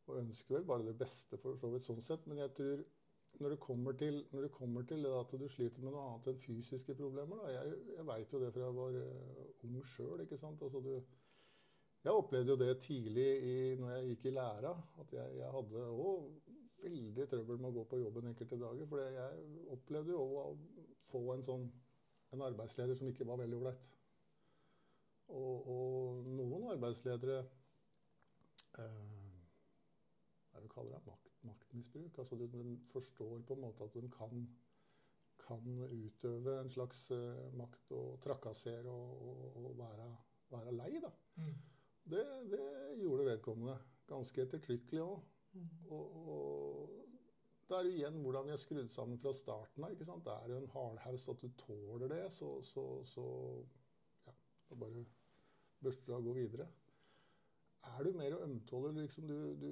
[0.08, 2.26] Og ønsker vel bare det beste, for så vidt, sånn sett.
[2.28, 2.84] Men jeg tror
[3.38, 6.40] når det kommer til, det, kommer til det at du sliter med noe annet enn
[6.42, 10.24] fysiske problemer da, Jeg, jeg veit jo det fra jeg var uh, ung sjøl.
[10.24, 10.96] Altså
[12.08, 14.72] jeg opplevde jo det tidlig i, når jeg gikk i læra.
[15.02, 18.88] At jeg, jeg hadde òg veldig trøbbel med å gå på jobben enkelte dager.
[18.88, 20.48] For jeg opplevde jo å
[21.12, 21.68] få en sånn
[22.36, 23.84] en arbeidsleder som ikke var veldig ålreit.
[25.28, 27.38] Og, og, noen arbeidsledere
[28.80, 29.16] eh,
[30.48, 31.04] Hva er det du kaller det?
[31.10, 32.20] Makt, maktmisbruk.
[32.24, 34.46] Altså de, de, forstår på en måte at de kan,
[35.42, 40.08] kan utøve en slags uh, makt og trakassere og, og, og være,
[40.54, 40.94] være, lei.
[41.04, 41.12] da.
[41.42, 41.58] Mm.
[42.08, 42.64] Det, det,
[43.02, 43.78] gjorde vedkommende.
[44.08, 45.20] Ganske ettertrykkelig òg.
[45.58, 45.70] Mm.
[45.90, 46.94] Og, og,
[47.68, 49.92] det er jo igjen hvordan vi er skrudd sammen fra starten av.
[49.92, 50.24] ikke sant?
[50.24, 53.26] Det er jo en hardhaus at du tåler det, så, så, så
[54.24, 54.36] ja,
[54.72, 55.04] bare
[55.84, 56.68] børster du av og går videre.
[57.84, 59.70] Er du mer ømtålig, liksom du, du,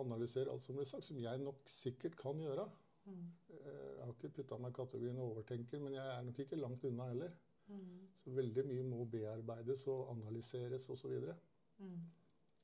[0.00, 2.66] analyserer alt som blir sagt, som jeg nok sikkert kan gjøre
[3.06, 3.24] mm.
[3.56, 6.84] Eh, jeg har ikke putta meg i kategorien overtenker, men jeg er nok ikke langt
[6.84, 7.32] unna heller.
[7.66, 8.02] Mm.
[8.22, 11.14] Så veldig mye må bearbeides og analyseres osv.
[11.22, 11.34] Så,
[11.78, 12.04] mm.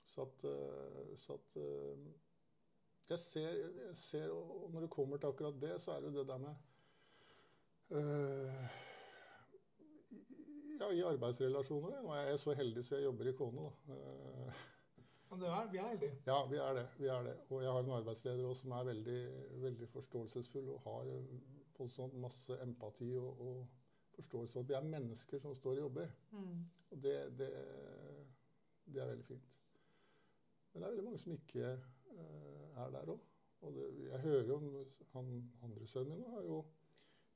[0.06, 2.12] så at, eh, så at eh,
[3.10, 3.50] jeg ser,
[3.86, 6.38] jeg ser, og Når det kommer til akkurat det, så er det jo det der
[6.38, 6.54] med
[7.90, 8.66] øh,
[10.82, 12.00] Ja, i arbeidsrelasjoner.
[12.02, 13.98] Nå er jeg så heldig så jeg jobber i Kone, da.
[15.30, 16.16] Men er, vi er heldige?
[16.26, 16.82] Ja, vi er det.
[16.98, 17.36] vi er det.
[17.48, 19.20] Og jeg har en arbeidsleder også som er veldig,
[19.62, 21.14] veldig forståelsesfull og har
[21.78, 23.62] voldsomt masse empati og, og
[24.18, 26.12] forståelse for at vi er mennesker som står og jobber.
[26.34, 26.60] Mm.
[26.90, 27.48] Og det, det,
[28.84, 29.48] det, er veldig fint.
[30.72, 31.76] Men det er veldig mange som ikke
[32.12, 33.20] Eh, er der òg.
[33.60, 34.58] Og det, jeg hører jo
[35.12, 36.64] han andre sønnen min har jo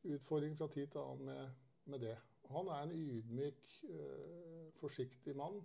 [0.04, 1.50] utfordring fra tid til annen med,
[1.87, 2.16] med det.
[2.51, 5.62] Han er en ydmyk, øh, forsiktig mann.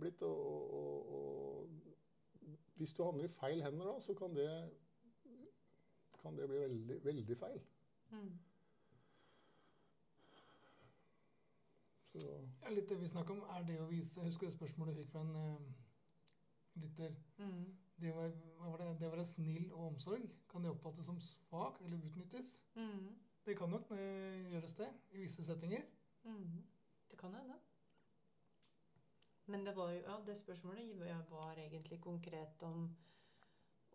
[0.00, 1.68] Blitt, og, og, og,
[2.76, 4.50] hvis du havner i feil hender da, så kan det,
[6.22, 7.60] kan det bli veldig, veldig feil.
[8.10, 8.38] Mm.
[12.12, 12.28] Så.
[12.62, 15.10] Ja, litt det vi snakker om, er det å vise Husker du spørsmålet du fikk
[15.12, 15.68] fra en uh,
[16.82, 17.14] lytter.
[17.38, 17.64] Mm.
[18.00, 18.32] Det, var,
[18.80, 20.28] det, det være snill og omsorg.
[20.50, 22.58] Kan det oppfattes som svakt eller utnyttes?
[22.74, 23.14] Mm.
[23.48, 23.88] Det kan nok
[24.52, 25.84] gjøres det i visse settinger.
[26.28, 26.58] Mm.
[27.08, 27.56] Det kan hende.
[29.48, 32.82] Men det var jo, ja, det spørsmålet var egentlig konkret om,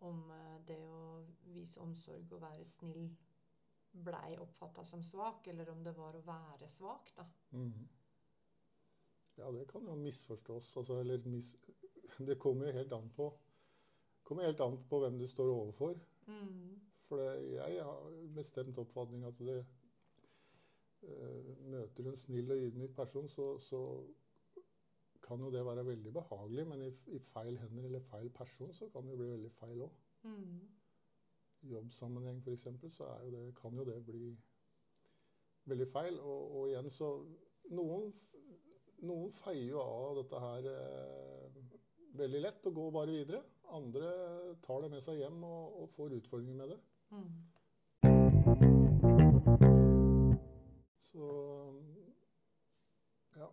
[0.01, 1.21] om eh, det å
[1.53, 3.11] vise omsorg og være snill
[3.93, 7.27] blei oppfatta som svak, eller om det var å være svak, da.
[7.51, 7.85] Mm.
[9.37, 10.71] Ja, det kan jo misforstås.
[10.81, 11.53] Altså, eller mis,
[12.17, 13.29] det kommer jo helt an på
[14.23, 15.99] kommer helt an på hvem du står overfor.
[16.27, 16.79] Mm.
[17.07, 19.59] For jeg har bestemt oppfatning at det
[21.03, 23.81] uh, Møter en snill og ydmyk person, så, så,
[25.23, 26.65] kan jo det være veldig behagelig.
[26.67, 29.85] Men i, i, feil hender eller feil person, så kan det jo bli veldig feil
[29.85, 30.01] òg.
[30.23, 30.57] Mm.
[31.63, 32.67] I jobbsammenheng f.eks.
[32.91, 34.33] så jo det, kan jo det bli
[35.71, 36.19] veldig feil.
[36.19, 37.15] Og, og igjen så
[37.71, 38.09] Noen,
[39.07, 41.59] noen feier jo av dette her eh,
[42.19, 43.39] veldig lett og går bare videre.
[43.73, 44.09] Andre
[44.65, 46.79] tar det med seg hjem og, og får utfordringer med det.
[47.13, 47.49] Mm.
[51.01, 51.27] Så
[53.35, 53.49] ja.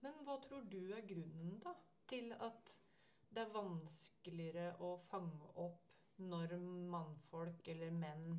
[0.00, 1.74] Men hva tror du er grunnen da,
[2.08, 2.76] til at
[3.34, 5.82] det er vanskeligere å fange opp
[6.22, 6.56] når
[6.94, 8.38] mannfolk eller menn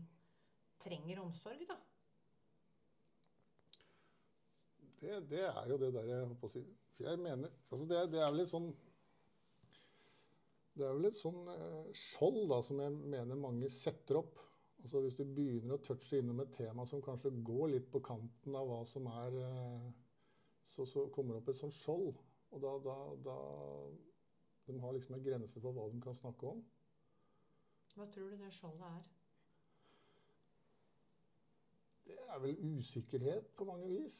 [0.82, 1.78] trenger omsorg, da?
[4.96, 6.62] Det, det er jo det der jeg holdt på å si
[6.96, 8.70] For jeg mener altså det, det er vel litt sånn
[10.76, 14.42] det er vel et sånn eh, skjold da, som jeg mener mange setter opp.
[14.86, 18.54] Altså Hvis du begynner å touche innom et tema som kanskje går litt på kanten
[18.54, 19.88] av hva som er eh,
[20.70, 22.20] Så, så kommer det opp et sånt skjold.
[22.54, 22.94] Og da, da,
[23.26, 23.38] da
[24.68, 26.62] De har liksom en grense for hva de kan snakke om.
[27.96, 29.10] Hva tror du det skjoldet er?
[32.06, 34.20] Det er vel usikkerhet på mange vis.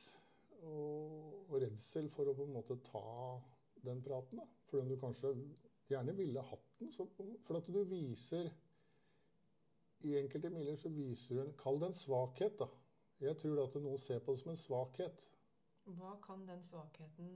[0.64, 3.06] Og, og redsel for å på en måte ta
[3.86, 4.42] den praten.
[4.42, 4.50] da.
[4.72, 5.36] Fordi du kanskje
[5.92, 6.90] gjerne ville hatt den.
[6.90, 7.06] Så,
[7.46, 8.50] for at du viser
[10.04, 12.68] I enkelte miljøer så viser hun Kall det en svakhet, da.
[13.24, 15.28] Jeg tror at noen ser på det som en svakhet.
[15.86, 17.36] Hva kan den svakheten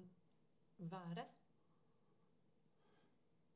[0.77, 1.25] være?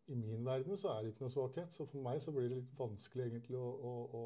[0.08, 1.74] I min verden så er det ikke noe svakhet.
[1.74, 4.24] Så for meg så blir det litt vanskelig egentlig å, å, å,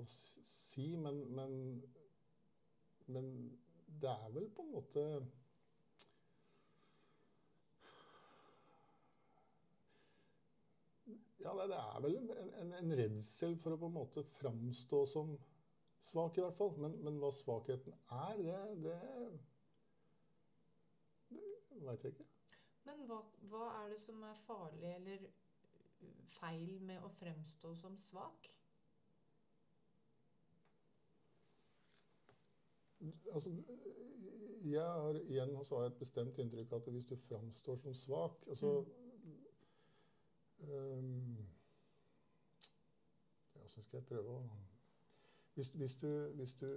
[0.00, 0.92] å si.
[1.00, 1.54] Men, men,
[3.06, 3.30] men
[4.00, 5.06] det er vel på en måte
[11.40, 15.04] Ja, det, det er vel en, en, en redsel for å på en måte framstå
[15.08, 15.32] som
[16.04, 16.74] svak, i hvert fall.
[16.82, 18.98] Men, men hva svakheten er, det, det,
[21.70, 22.28] det veit jeg ikke.
[22.88, 23.20] Men hva,
[23.52, 25.28] hva er det som er farlig eller
[26.40, 28.48] feil med å fremstå som svak?
[33.32, 33.52] Altså,
[34.68, 37.94] jeg har igjen så har jeg et bestemt inntrykk av at hvis du framstår som
[37.96, 38.74] svak altså
[40.62, 41.36] um,
[43.56, 44.42] Ja, så skal jeg prøve å
[45.54, 46.06] hvis, hvis, du,
[46.38, 46.68] hvis, du,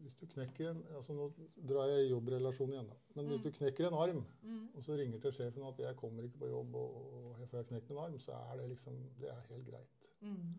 [0.00, 1.24] hvis du knekker en altså Nå
[1.68, 2.94] drar jeg i jobbrelasjon igjen, da.
[3.16, 3.44] Men hvis Mm.
[3.44, 4.68] du knekker en arm, Mm.
[4.74, 7.62] og så ringer til sjefen at 'jeg kommer ikke på jobb, og, og jeg får
[7.62, 10.06] knekt en arm', så er det liksom Det er helt greit.
[10.20, 10.54] Mm.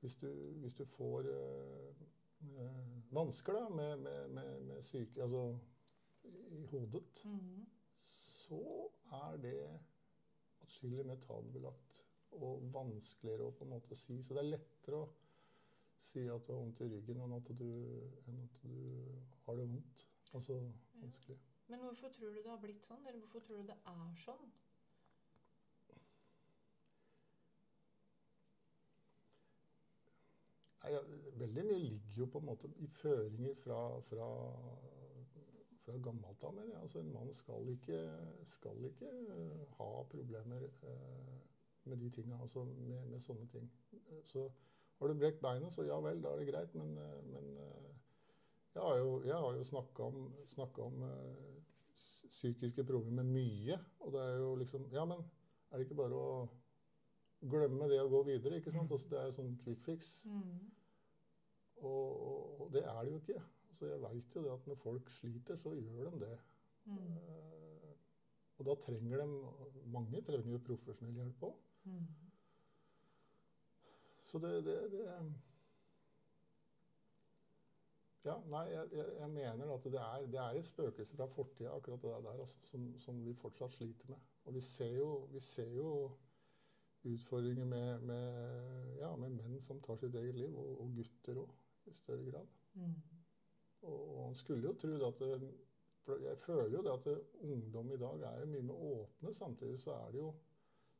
[0.00, 0.26] Hvis du,
[0.78, 1.94] du får øh,
[2.60, 5.58] øh, vansker da, med, med, med, med syke Altså
[6.50, 7.66] i hodet, Mm.
[8.00, 9.80] så er det
[10.66, 12.02] atskillig mer tabubelagt
[12.36, 14.18] og vanskeligere å på en måte si.
[14.22, 15.08] Så det er lettere å
[16.10, 17.70] si at du har vondt i ryggen enn at du,
[18.26, 18.76] enn at du
[19.46, 20.06] har det vondt.
[20.34, 20.58] Altså
[21.00, 21.38] vanskelig.
[21.66, 23.02] Men hvorfor tror du det har blitt sånn?
[23.06, 24.50] Eller hvorfor tror du det er sånn?
[30.86, 31.00] Nei, ja,
[31.40, 34.26] veldig mye ligger jo på en måte i føringer fra, fra,
[35.86, 36.54] fra gammelt av.
[36.54, 36.82] mener jeg.
[36.82, 38.00] Altså, en mann skal ikke,
[38.50, 41.36] skal ikke eh, ha problemer eh,
[41.84, 43.70] med de tinga, altså med, med sånne ting.
[44.26, 44.48] Så
[44.98, 47.52] har du brekt beinet, så ja vel, da er det greit, men, eh, men
[48.74, 50.22] jeg har jo, jeg har jo snakka om,
[50.88, 51.04] om
[52.30, 53.78] psykiske problemer mye.
[54.04, 55.22] Og det er jo liksom Ja, men
[55.70, 56.48] er det ikke bare å
[57.46, 58.58] glemme det og gå videre?
[58.58, 58.92] ikke sant?
[58.92, 60.18] Altså, det er jo sånn quick fix.
[60.24, 60.66] Mm.
[61.76, 63.40] Og, og, og det er det jo ikke.
[63.76, 66.36] Altså, jeg veit jo det at når folk sliter, så gjør de det.
[66.84, 67.16] Mm.
[67.16, 67.90] Eh,
[68.56, 69.26] og da trenger de
[69.92, 71.58] Mange trenger jo profesjonell hjelp òg.
[71.84, 72.06] Mm.
[74.24, 75.02] Så det, det, det
[78.24, 81.74] Ja, nei, jeg, jeg, jeg mener at det er, det er et spøkelse fra fortida,
[81.76, 84.24] akkurat det der, altså, som, som vi fortsatt sliter med.
[84.44, 85.90] Og vi ser jo, vi ser jo
[87.04, 91.54] utfordringer med, med, ja, med menn som tar sitt eget liv, og, og gutter òg,
[91.86, 92.58] i større grad.
[92.74, 93.15] Mm.
[93.82, 95.52] Og, skulle jo tro det at det,
[96.06, 99.34] Jeg føler jo det at det, ungdom i dag er jo mye mer åpne.
[99.34, 100.34] Samtidig så er det jo,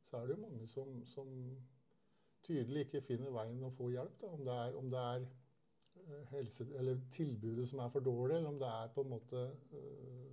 [0.03, 1.57] så er det jo mange som, som
[2.43, 4.17] tydelig ikke finner veien å få hjelp.
[4.21, 4.31] Da.
[4.35, 5.27] Om det er, om det er
[6.01, 9.43] eh, helse, eller tilbudet som er for dårlig, eller om det er på en måte
[9.79, 10.27] eh,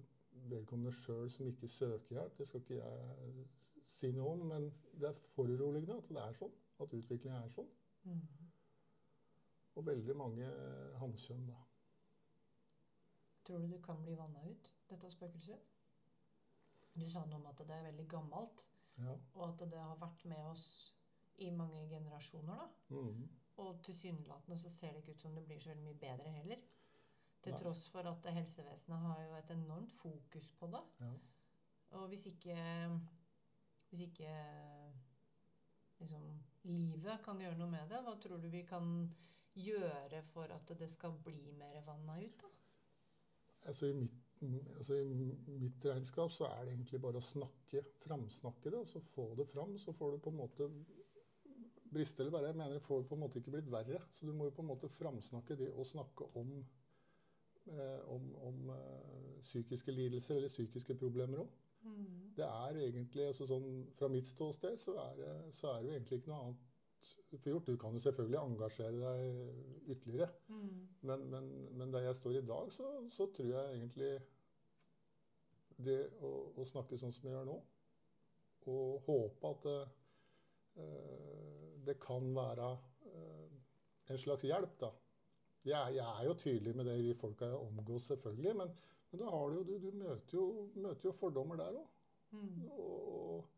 [0.51, 2.39] vedkommende sjøl som ikke søker hjelp.
[2.39, 3.47] Det skal ikke jeg
[3.95, 6.59] si noe om, men det er foruroligende at det er sånn.
[6.83, 7.71] At utviklinga er sånn.
[8.11, 8.25] Mm.
[9.75, 10.51] Og veldig mange
[10.99, 11.74] hanskjønn hannkjønn, da.
[13.45, 15.61] Tror du du kan bli vanna ut, dette spøkelset?
[16.95, 19.17] Du sa noe om at det er veldig gammelt, Ja.
[19.35, 20.93] og at det har vært med oss
[21.39, 22.55] i mange generasjoner.
[22.57, 22.95] da.
[22.95, 23.29] Mm.
[23.57, 26.63] Og tilsynelatende så ser det ikke ut som det blir så veldig mye bedre heller.
[27.43, 27.59] Til Nei.
[27.61, 30.81] tross for at helsevesenet har jo et enormt fokus på det.
[31.01, 31.13] Ja.
[31.99, 33.01] Og hvis ikke
[33.91, 34.31] Hvis ikke
[36.01, 36.25] liksom,
[36.65, 38.89] livet kan gjøre noe med det, hva tror du vi kan
[39.55, 42.43] gjøre for at det skal bli mer vanna ut?
[42.43, 42.49] da?
[43.64, 44.18] Altså i, mitt,
[44.77, 45.14] altså I
[45.61, 48.83] mitt regnskap så er det egentlig bare å snakke, framsnakke det.
[48.85, 50.68] altså Få det fram, så får du på en måte
[51.94, 54.00] briste eller bare, Jeg mener det får på en måte ikke blitt verre.
[54.12, 56.55] Så du må jo på en måte framsnakke det og snakke om,
[57.66, 61.61] eh, om, om eh, psykiske lidelser eller psykiske problemer òg.
[61.85, 62.31] Mm.
[62.37, 63.66] Det er egentlig, altså sånn,
[63.98, 66.70] Fra mitt ståsted så er, det, så er det jo egentlig ikke noe annet
[67.40, 67.67] for gjort.
[67.67, 70.31] Du kan jo selvfølgelig engasjere deg ytterligere.
[70.49, 70.88] Mm.
[71.11, 74.11] Men, men, men der jeg står i dag, så, så tror jeg egentlig
[75.85, 77.57] det å, å snakke sånn som jeg gjør nå,
[78.71, 79.79] og håpe at det,
[80.81, 82.69] eh, det kan være
[83.11, 83.57] eh,
[84.14, 84.93] en slags hjelp, da.
[85.64, 88.71] Jeg, jeg er jo tydelig med det i de folka jeg omgås, selvfølgelig, men,
[89.11, 91.90] men da har du jo, du, du møter, jo, møter jo fordommer der òg.
[92.35, 92.65] Mm.
[92.75, 93.52] Og, og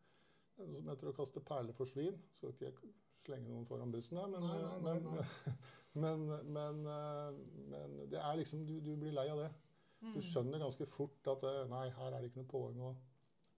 [0.57, 2.17] som heter å kaste perler for svin.
[2.37, 2.77] Skal ikke jeg
[3.25, 5.63] slenge noen foran bussen her, men, Nei, nei, nei, men,
[6.03, 6.25] men,
[6.57, 7.39] men, eh,
[7.73, 9.51] men det er liksom du, du blir lei av det.
[10.01, 10.13] Mm.
[10.13, 12.95] Du skjønner ganske fort at eh, nei, her er det ikke noe poeng å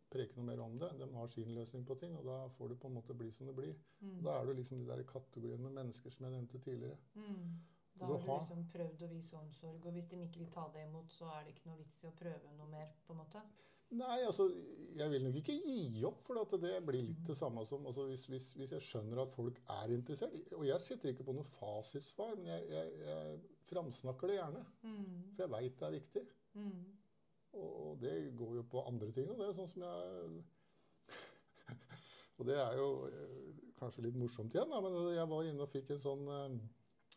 [0.10, 0.90] preke noe mer om det.
[1.00, 3.50] De har sin løsning på ting, og da får det på en måte bli som
[3.50, 3.76] det blir.
[4.00, 4.22] Mm.
[4.26, 6.98] Da er du liksom de der kategoriene med mennesker som jeg nevnte tidligere.
[7.16, 7.60] Mm.
[8.00, 10.70] Da Du har du liksom prøvd å vise omsorg, og hvis de ikke vil ta
[10.74, 13.20] det imot, så er det ikke noe vits i å prøve noe mer, på en
[13.20, 13.44] måte.
[13.98, 14.46] Nei, altså,
[15.00, 18.26] jeg vil nok ikke gi opp, for det blir litt det samme som altså, hvis,
[18.30, 20.54] hvis, hvis jeg skjønner at folk er interessert.
[20.58, 23.40] Og jeg sitter ikke på noe fasitsvar, men jeg, jeg, jeg
[23.72, 24.64] framsnakker det gjerne.
[24.84, 25.20] Mm.
[25.34, 26.26] For jeg veit det er viktig.
[26.60, 26.84] Mm.
[27.58, 29.32] Og, og det går jo på andre ting.
[29.34, 30.42] Og det er sånn som jeg
[32.40, 33.48] Og det er jo eh,
[33.80, 36.60] kanskje litt morsomt igjen, da, men jeg var inne og fikk en sånn eh,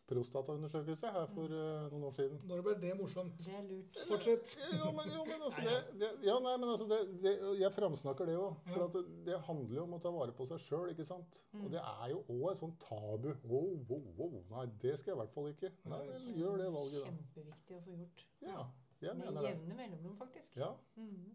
[0.09, 2.39] prostataundersøkelse her for uh, noen år siden.
[2.49, 3.37] Når ble det morsomt?
[3.43, 3.99] Det er lurt.
[4.09, 4.55] Fortsett.
[4.81, 8.27] Jo, men, jo, men altså det, det, Ja, nei, men altså det, det, Jeg framsnakker
[8.27, 8.57] det òg.
[8.67, 8.87] For Ja.
[8.89, 11.37] at det, handler jo om å ta vare på seg sjøl, ikke sant.
[11.61, 13.29] Og det er jo òg et sånt tabu.
[13.47, 15.71] Oh, oh, oh, Nei, det skal jeg i hvert fall ikke.
[15.93, 17.13] Nei vel, gjør det valget, da.
[17.13, 18.25] Kjempeviktig å få gjort.
[18.43, 18.65] Ja,
[19.07, 19.49] jeg mener det.
[19.53, 20.57] jevne mellomrom, faktisk.
[20.59, 21.33] Ja, Mm.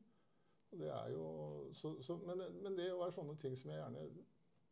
[0.79, 1.25] det er jo
[1.73, 4.03] så, så, men, men det er sånne ting som jeg gjerne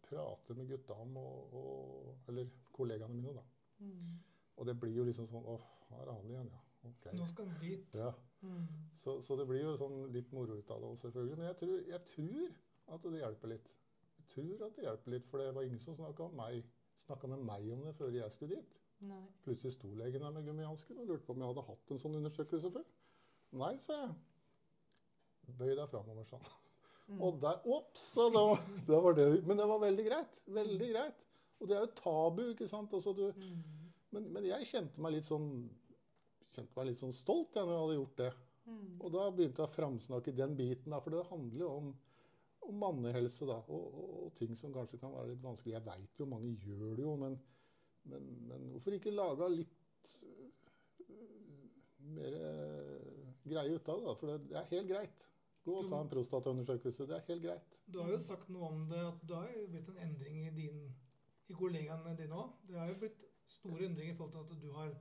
[0.07, 3.43] prater med gutta om, og, og, eller kollegaene mine, da.
[3.79, 4.15] Mhm.
[4.57, 6.63] Og det blir jo liksom sånn Åh, her er han igjen, ja.
[6.87, 7.09] Ok.
[7.19, 7.95] Nå skal han dit.
[7.95, 8.13] Ja.
[8.41, 8.67] Mm.
[8.97, 11.39] Så, så det blir jo sånn litt moro ut av det òg, selvfølgelig.
[11.41, 13.71] Men jeg tror, jeg tror at det hjelper litt.
[14.17, 16.29] Jeg tror at det hjelper litt, for det var ingen som snakka
[17.33, 18.77] med meg om det før jeg skulle dit.
[19.07, 19.25] Nei.
[19.45, 22.17] Plutselig sto legen der med gummihansken og lurte på om jeg hadde hatt en sånn
[22.21, 22.87] undersøkelse før.
[23.61, 24.15] Nei, sa jeg.
[25.59, 26.63] Bøy deg framover, sa han.
[27.07, 27.21] Mm.
[27.23, 28.07] Og der Ops!
[28.17, 30.41] Det var, det var det, men det var veldig greit.
[30.57, 31.26] Veldig greit.
[31.61, 32.93] Og det er jo tabu, ikke sant.
[32.93, 33.93] Altså, du, mm.
[34.17, 35.51] men, men jeg kjente meg litt sånn
[36.57, 38.33] kjente meg litt sånn stolt jeg, når jeg hadde gjort det.
[38.67, 38.93] Mm.
[38.99, 41.91] Og da begynte jeg å framsnakke den biten, da, for det handler jo om,
[42.67, 45.77] om mannehelse da, og, og, og ting som kanskje kan være litt vanskelig.
[45.77, 47.39] Jeg veit jo mange gjør det jo, men,
[48.11, 50.17] men, men hvorfor ikke lage litt
[52.17, 54.09] mer øh, greie ut av det?
[54.09, 55.25] da, For det, det er helt greit.
[55.67, 57.09] Gå og ta en prostataundersøkelse.
[57.11, 57.73] Det er helt greit.
[57.91, 60.85] Du har jo sagt noe om det, at det har blitt en endring i, din,
[61.49, 62.53] i kollegaene dine òg.
[62.67, 64.95] Det har jo blitt store endringer i forhold til at du har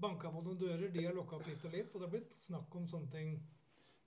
[0.00, 2.34] banka på noen dører, de har lokka opp litt og litt, og det har blitt
[2.38, 3.32] snakk om sånne ting.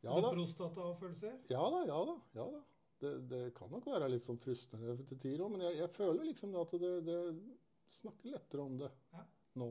[0.02, 0.32] Ja da.
[0.34, 1.36] Prostataavfølelser.
[1.52, 2.16] Ja da, ja da.
[2.40, 2.62] ja da.
[3.02, 6.28] Det, det kan nok være litt sånn frustrerende til tider òg, men jeg, jeg føler
[6.28, 7.20] liksom at det, det
[7.92, 9.24] snakker lettere om det Ja.
[9.62, 9.70] nå.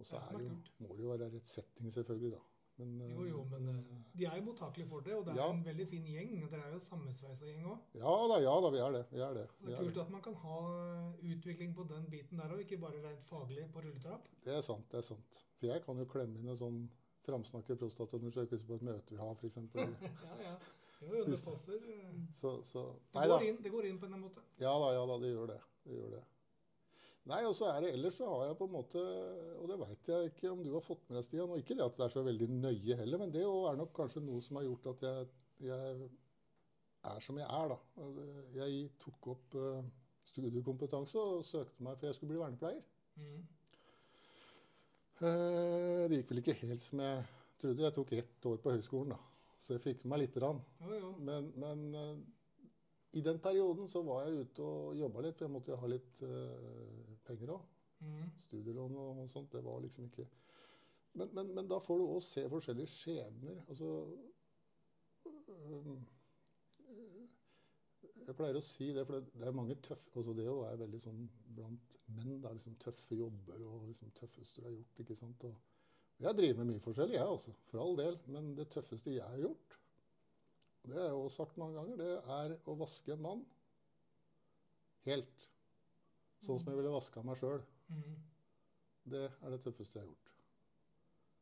[0.00, 2.40] Og så det jo, må det jo være rett setting, selvfølgelig, da.
[2.80, 5.40] Men, eh, Jo, jo, men eh, de er jo mottakelige for det, og det er
[5.42, 5.48] Ja.
[5.52, 6.30] en veldig fin gjeng.
[6.44, 7.78] og Dere er jo sammensveisa gjeng òg.
[8.00, 9.04] Ja da, ja da, vi er det.
[9.12, 9.46] Vi er det.
[9.60, 10.00] Så det er kult det.
[10.06, 13.68] at man kan ha eh, utvikling på den biten der òg, ikke bare rent faglig
[13.72, 14.28] på rulletrapp.
[14.44, 14.88] det er sant.
[14.90, 15.44] det er sant.
[15.60, 16.88] For jeg kan jo klemme inn en sånn
[17.26, 19.56] framsnakke prostatundersøkelse på et møte vi har, f.eks.
[19.76, 20.56] Ja, ja.
[21.00, 21.78] Jo, jo, det passer.
[22.32, 22.80] Så, så
[23.14, 24.40] Det går, inn, det går inn på en måte.
[24.60, 25.60] Ja da, ja da, det gjør det.
[25.84, 26.24] Det gjør det.
[27.28, 29.00] Nei, og så er det ellers så har jeg på en måte
[29.60, 31.52] Og det veit jeg ikke om du har fått med deg, Stian.
[31.52, 34.24] Og ikke det at det er så veldig nøye heller, men det er nok kanskje
[34.24, 35.28] noe som har gjort at jeg,
[35.68, 36.08] jeg
[37.10, 37.78] er som jeg er, da.
[38.56, 39.88] Jeg tok opp eh,
[40.30, 42.82] studiekompetanse og søkte meg for jeg skulle bli vernepleier.
[43.20, 43.40] Mm.
[45.20, 47.24] Eh, det gikk vel ikke helt som jeg
[47.60, 47.84] trodde.
[47.84, 49.20] Jeg tok ett år på høyskolen, da.
[49.60, 50.60] Så jeg fikk med meg lite grann.
[50.80, 51.14] Jo, jo.
[51.28, 52.14] Men, men eh,
[53.12, 55.88] i den perioden så var jeg ute og jobba litt, for jeg måtte jo ha
[55.90, 57.64] litt uh, penger òg.
[58.00, 58.28] Mm.
[58.46, 59.50] Studielån og sånt.
[59.52, 60.28] Det var liksom ikke
[61.12, 63.56] Men, men, men da får du òg se forskjellige skjebner.
[63.66, 63.88] Altså
[65.50, 65.96] øhm,
[68.28, 70.78] Jeg pleier å si det, for det, det er mange tøffe altså Det å være
[70.84, 71.24] veldig sånn
[71.56, 72.38] blant menn.
[72.38, 75.02] Det er liksom tøffe jobber og liksom tøffeste du har gjort.
[75.02, 75.48] ikke sant?
[75.50, 77.56] Og jeg driver med mye forskjellig, jeg også.
[77.72, 78.20] For all del.
[78.30, 79.79] Men det tøffeste jeg har gjort,
[80.80, 83.42] og det har jeg også sagt mange ganger, det er å vaske en mann
[85.08, 85.46] helt.
[86.40, 87.62] Sånn som jeg ville vaska meg sjøl.
[87.92, 88.16] Mm.
[89.12, 90.28] Det er det tøffeste jeg har gjort.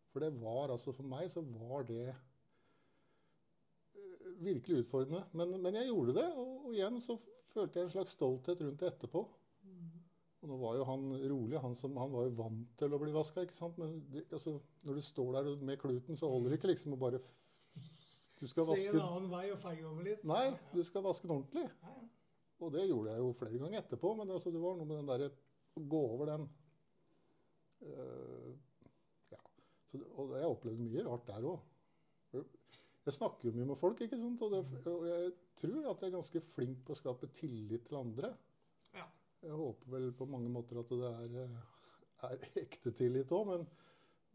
[0.09, 2.21] For det var altså For meg så var det eh,
[4.43, 5.23] virkelig utfordrende.
[5.39, 7.19] Men, men jeg gjorde det, og, og igjen så
[7.53, 9.23] følte jeg en slags stolthet rundt det etterpå.
[10.39, 11.59] Og nå var jo han rolig.
[11.63, 13.79] Han, som, han var jo vant til å bli vaska, ikke sant.
[13.81, 17.01] Men det, altså, når du står der med kluten, så holder det ikke liksom å
[17.01, 17.21] bare
[18.39, 20.23] Du skal Se en annen vei og feie over litt.
[20.29, 21.67] Nei, du skal vaske den ordentlig.
[21.83, 21.95] ja.
[21.95, 22.09] ja.
[22.59, 25.11] Og det gjorde jeg jo flere ganger etterpå, men altså, det var noe med den
[25.11, 25.29] derre
[25.79, 26.47] Å gå over den
[27.87, 28.49] uh,
[29.31, 29.43] Ja.
[29.87, 31.61] Så, og jeg opplevde mye rart der òg.
[33.09, 34.43] Jeg snakker jo mye med folk, ikke sant?
[34.45, 37.97] Og, det, og jeg tror at jeg er ganske flink på å skape tillit til
[38.03, 38.35] andre.
[38.93, 39.07] Ja.
[39.47, 41.63] Jeg håper vel på mange måter at det er, eh,
[42.29, 43.69] er ekte tillit òg, men,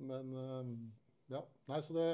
[0.10, 0.74] men eh,
[1.36, 1.44] Ja.
[1.70, 2.08] Nei, så det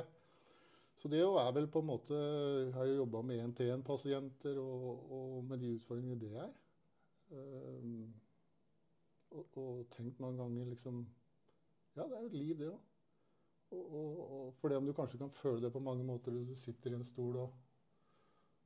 [0.99, 5.45] så det er vel på en måte Jeg har jo jobba med én-til-én-pasienter og, og
[5.47, 6.49] med de utfordringene det er.
[7.29, 8.09] Um,
[9.31, 11.05] og, og tenkt mange ganger liksom
[11.95, 12.79] Ja, det er jo et liv, det òg.
[13.71, 16.55] Og, og, og for det om du kanskje kan føle det på mange måter Du
[16.55, 17.53] sitter i en stol, og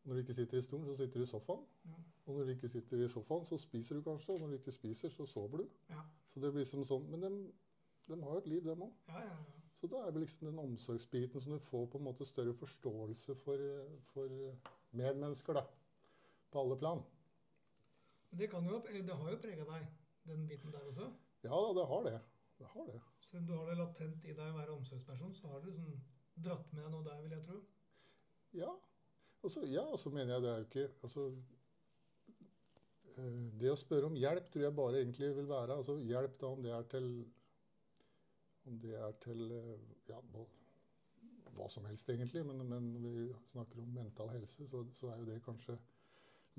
[0.04, 1.66] når du ikke sitter i stolen, så sitter du i sofaen.
[1.86, 2.00] Ja.
[2.26, 4.34] Og når du ikke sitter i sofaen, så spiser du kanskje.
[4.34, 5.68] Og når du ikke spiser, så sover du.
[5.90, 6.02] Ja.
[6.34, 7.30] Så det blir som sånn Men de,
[8.08, 8.98] de har jo et liv, dem òg.
[9.08, 9.63] Ja, ja, ja.
[9.84, 13.34] Så da er det liksom den omsorgsbiten som du får på en måte større forståelse
[13.44, 13.64] for,
[14.14, 14.32] for
[14.96, 15.66] medmennesker, da.
[16.54, 17.02] På alle plan.
[18.32, 19.90] Det, kan jo, det har jo prega deg,
[20.30, 21.10] den biten der også.
[21.44, 22.16] Ja da, det har det.
[22.62, 23.02] Det har det.
[23.28, 25.92] Selv om du har det latent i deg å være omsorgsperson, så har du liksom
[26.48, 27.60] dratt med deg noe der, vil jeg tro.
[28.56, 28.72] Ja.
[29.44, 29.84] Og så ja,
[30.16, 31.28] mener jeg det er jo ikke altså,
[33.20, 36.52] Eh, det å spørre om hjelp tror jeg bare egentlig vil være altså Hjelp da
[36.56, 37.10] om det er til
[38.70, 40.20] om det er til eh, ja,
[41.54, 42.44] hva som helst, egentlig.
[42.48, 45.78] Men, men når vi snakker om mental helse, så, så, er jo det kanskje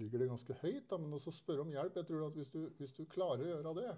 [0.00, 0.88] ligger det ganske høyt.
[0.90, 0.98] Da.
[1.00, 2.00] Men også spørre om hjelp.
[2.00, 3.94] Jeg tror at hvis du, hvis du, klarer å gjøre det,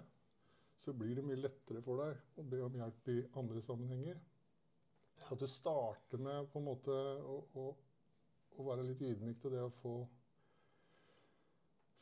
[0.77, 4.19] så blir det mye lettere for deg å be om hjelp i andre sammenhenger.
[5.27, 7.65] At du starter med på en måte å, å,
[8.57, 9.97] å være litt ydmyk til det å få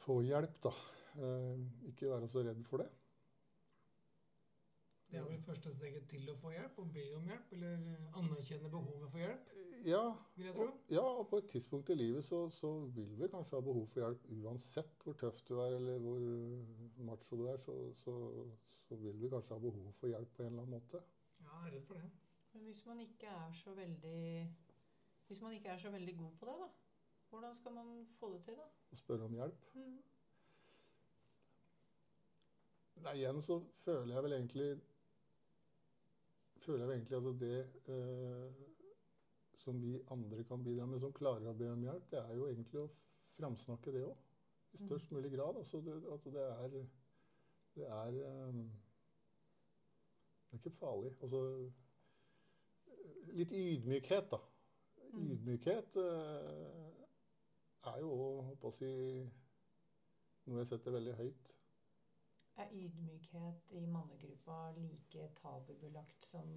[0.06, 0.72] få hjelp, da.
[1.18, 2.89] Eh, ikke være så redd for det.
[5.16, 6.80] Det er vel første steget til å få hjelp?
[6.82, 7.51] Å be om hjelp?
[7.55, 7.84] Eller
[8.20, 9.51] anerkjenne behovet for hjelp?
[9.88, 10.01] Ja,
[10.51, 13.86] og, ja, og på et tidspunkt i livet så, så, vil vi kanskje ha behov
[13.93, 16.26] for hjelp uansett hvor tøff du er eller hvor
[17.07, 17.61] macho du er.
[17.63, 18.16] Så, så,
[18.89, 20.99] så vil vi kanskje ha behov for hjelp på en eller annen måte.
[21.39, 22.09] Ja, jeg er redd for det.
[22.51, 24.26] Men hvis man ikke er så veldig
[25.28, 26.68] Hvis man ikke er så veldig god på det, da?
[27.30, 28.68] Hvordan skal man få det til, da?
[28.68, 29.63] Å spørre om hjelp?
[29.80, 29.95] Mm.
[33.05, 34.68] Nei, igjen så føler jeg vel egentlig
[36.66, 37.57] føler jeg egentlig at det
[37.93, 38.66] eh,
[39.66, 42.47] som vi andre kan bidra med, som klarer å be om hjelp, det er jo
[42.49, 42.89] egentlig å
[43.38, 44.18] framsnakke det òg.
[44.76, 44.84] I mm.
[44.84, 45.57] størst mulig grad.
[45.57, 46.78] Altså det, at det er
[47.76, 48.72] Det er um,
[50.51, 51.11] Det er ikke farlig.
[51.22, 51.72] Altså
[53.36, 54.39] Litt ydmykhet, da.
[55.13, 55.32] Mm.
[55.32, 56.91] Ydmykhet uh,
[57.91, 58.11] er jo
[58.61, 58.91] å si,
[60.45, 61.51] noe jeg setter veldig høyt.
[62.58, 66.51] Er ydmykhet i mannegruppa like tabubelagt som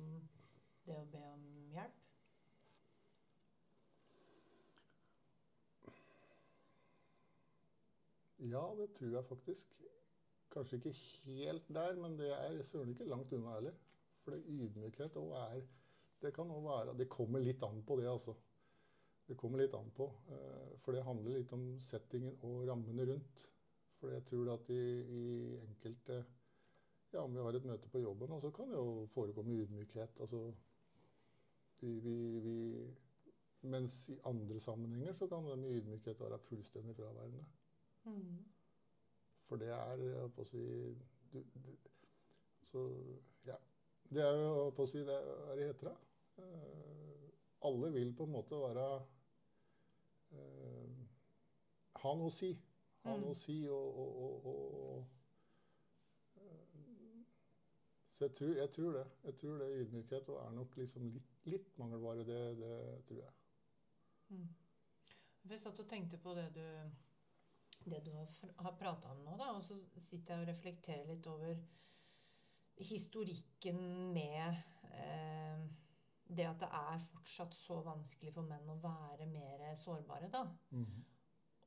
[0.86, 2.05] det å be om hjelp?
[8.38, 9.74] Ja, det tror jeg faktisk.
[10.55, 10.94] Kanskje ikke
[11.24, 13.74] helt der, men det er søren ikke langt unna heller.
[14.22, 15.66] For ydmykhet òg er
[16.22, 18.34] Det kan òg være Det kommer litt an på det, altså.
[19.28, 20.07] Det kommer litt an på.
[20.30, 23.49] Eh, for det handler litt om settingen og rammene rundt.
[23.99, 25.24] For jeg tror at i, i
[25.62, 26.24] enkelte
[27.12, 30.20] Ja, om vi har et møte på jobben, så kan det jo forekomme ydmykhet.
[30.20, 30.53] Altså
[31.80, 32.57] vi, vi, vi,
[33.61, 37.44] Mens i andre sammenhenger så kan det med ydmykhet være fullstendig fraværende.
[38.05, 38.44] Mm.
[39.49, 40.62] For det er jeg på å si
[41.32, 41.70] du, du,
[42.68, 42.84] Så
[43.46, 43.57] ja.
[44.09, 45.96] Det er jo på å si det er det heter.
[46.38, 47.28] Uh,
[47.68, 48.86] alle vil på en måte være
[50.36, 51.03] uh,
[52.03, 52.53] ha noe å si.
[53.09, 53.22] Ha mm.
[53.24, 55.06] noe å si og, og, og,
[58.18, 59.04] Så jeg tror, jeg tror, det.
[59.24, 62.24] Jeg tror det ydmykhet og er nok liksom litt, litt mangelvare.
[62.26, 63.34] Det, det, tror jeg.
[64.34, 64.48] Mm.
[65.52, 66.64] Jeg satt og tenkte på det du,
[67.86, 71.28] det du har, har prata om nå, da, og så sitter jeg og reflekterer litt
[71.30, 71.62] over
[72.88, 73.78] historikken
[74.12, 74.59] med
[74.90, 75.62] eh,
[76.28, 80.42] det at det er fortsatt så vanskelig for menn å være mer sårbare, da.
[80.74, 81.04] Mm.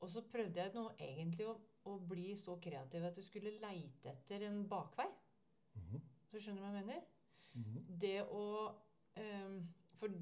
[0.02, 1.56] Og så prøvde jeg nå egentlig å,
[1.90, 5.08] å, bli så kreativ at jeg skulle leite etter en bakvei.
[5.78, 6.00] Mm.
[6.32, 7.06] Så skjønner du hva jeg mener?
[7.52, 7.78] Mm.
[8.02, 9.58] Det å um,
[10.00, 10.14] For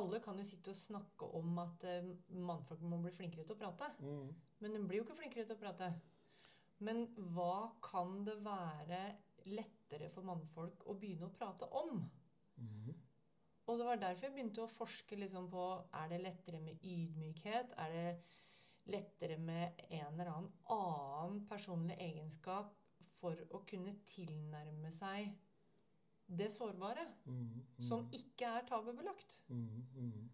[0.00, 3.60] alle kan jo sitte og snakke om at uh, mannfolk må bli flinkere til å
[3.60, 3.92] prate.
[4.02, 4.32] Mm.
[4.64, 5.92] Men de blir jo ikke flinkere til å prate.
[6.80, 7.04] Men
[7.36, 9.02] hva kan det være
[9.50, 12.02] lettere for mannfolk å begynne å prate om?
[12.60, 12.90] Mm.
[13.70, 15.64] Og det var derfor jeg begynte å forske liksom på
[15.94, 17.76] er det lettere med ydmykhet.
[17.78, 18.06] Er det
[18.90, 22.72] lettere med en eller annen annen personlig egenskap
[23.20, 25.30] for å kunne tilnærme seg
[26.26, 27.04] det sårbare?
[27.26, 27.62] Mm, mm.
[27.82, 29.40] Som ikke er tabubelagt.
[29.48, 30.28] Mm, mm,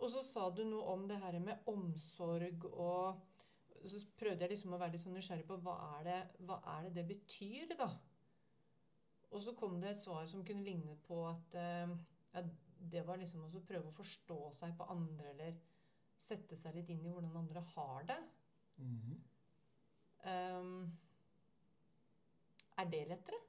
[0.00, 3.26] og så sa du noe om det her med omsorg og
[3.80, 6.82] Så prøvde jeg liksom å være litt sånn nysgjerrig på hva er, det, hva er
[6.84, 7.86] det det betyr, da?
[9.30, 12.42] Og så kom det et svar som kunne ligne på at ja,
[12.92, 15.56] det var liksom å prøve å forstå seg på andre, eller
[16.20, 18.18] sette seg litt inn i hvordan andre har det.
[18.80, 19.18] Mm -hmm.
[20.60, 20.98] um,
[22.78, 23.40] er det lettere?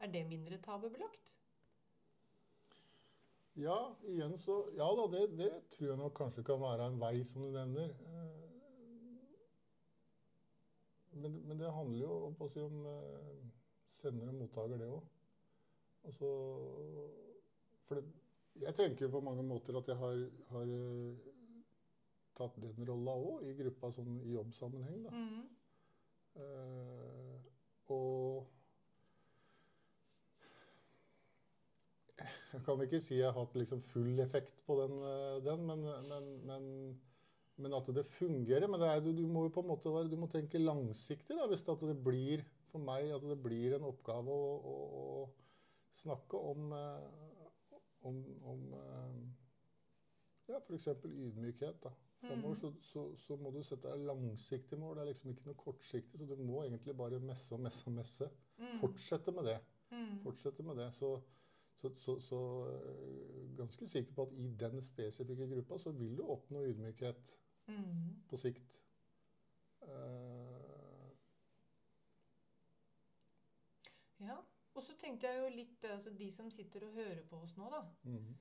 [0.00, 1.36] Er det mindre tabubelagt?
[3.54, 7.24] Ja, igjen så Ja da, det, det, tror jeg nok kanskje kan være en vei,
[7.24, 7.90] som du nevner.
[7.90, 8.40] Eh,
[11.12, 13.46] men, men det handler jo om, si, om eh,
[13.92, 15.04] sender og mottaker, det òg.
[16.04, 16.30] Altså
[17.84, 18.04] for det,
[18.60, 20.18] jeg tenker på mange måter at jeg har,
[20.50, 21.16] har uh,
[22.38, 25.04] tatt den rolla òg, i gruppa sånn i jobbsammenheng.
[25.06, 25.14] Da.
[25.14, 25.46] Mm.
[26.34, 27.38] Uh,
[27.94, 28.50] og
[32.54, 35.80] Jeg kan ikke si jeg har hatt liksom full effekt på den, uh, den men,
[36.06, 36.66] men, men,
[37.58, 38.68] men, at det fungerer.
[38.70, 41.34] Men det er, du, du, må jo på en måte være, du må tenke langsiktig
[41.34, 46.38] da, hvis det blir for meg at det blir en oppgave å, å, å snakke
[46.38, 46.70] om
[48.04, 49.12] om, om eh,
[50.52, 50.88] ja, f.eks.
[51.04, 51.82] ydmykhet.
[51.82, 51.92] da.
[52.28, 54.96] Fremover så, så, så må du sette deg langsiktige mål.
[54.96, 57.92] Det er liksom ikke noe kortsiktig, så du må egentlig bare messe og messe og
[57.98, 58.28] messe.
[58.58, 58.78] Mm.
[58.80, 59.58] Fortsette med det.
[59.90, 60.18] Mm.
[60.22, 60.88] Fortsette med det.
[60.94, 61.10] Så,
[61.74, 66.26] så, så, så øh, ganske sikker på at i den spesifikke gruppa så vil du
[66.36, 68.22] oppnå ydmykhet Mm.
[68.28, 68.74] på sikt.
[69.82, 69.88] Uh,
[74.20, 74.36] Ja.
[74.74, 77.68] Og så tenkte jeg jo litt altså De som sitter og hører på oss nå,
[77.70, 77.82] da.
[78.10, 78.34] mhm.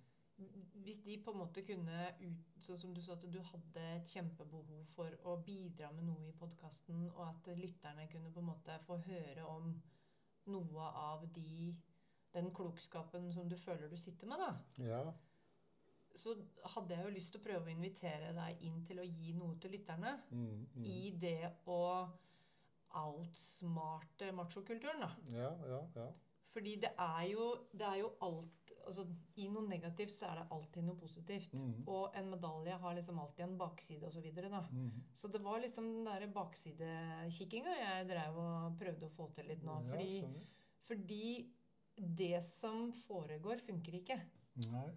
[0.84, 4.08] Hvis de på en måte kunne ut, Sånn som du sa at du hadde et
[4.08, 8.78] kjempebehov for å bidra med noe i podkasten, og at lytterne kunne på en måte
[8.88, 9.74] få høre om
[10.48, 11.74] noe av de
[12.34, 14.84] den klokskapen som du føler du sitter med, da.
[14.84, 15.04] Ja.
[16.16, 16.36] Så
[16.76, 19.58] hadde jeg jo lyst til å prøve å invitere deg inn til å gi noe
[19.62, 20.16] til lytterne.
[20.30, 20.84] Mm, mm.
[20.86, 21.80] I det å
[23.04, 25.10] outsmarte machokulturen, da.
[25.34, 26.10] Ja, ja, ja.
[26.54, 29.06] Fordi det er jo, det er jo alt altså,
[29.40, 31.56] I noe negativt så er det alltid noe positivt.
[31.60, 31.84] Mm.
[31.92, 34.18] Og en medalje har liksom alltid en bakside osv.
[34.18, 34.62] Så, videre.
[34.72, 35.04] Mhm.
[35.14, 39.64] så det var liksom den derre baksidekikkinga jeg drev og prøvde å få til litt
[39.66, 39.80] nå.
[39.84, 40.44] Ja, Fordi,
[40.88, 41.26] fordi
[41.96, 44.20] det som foregår, funker ikke.
[44.72, 44.90] Nei.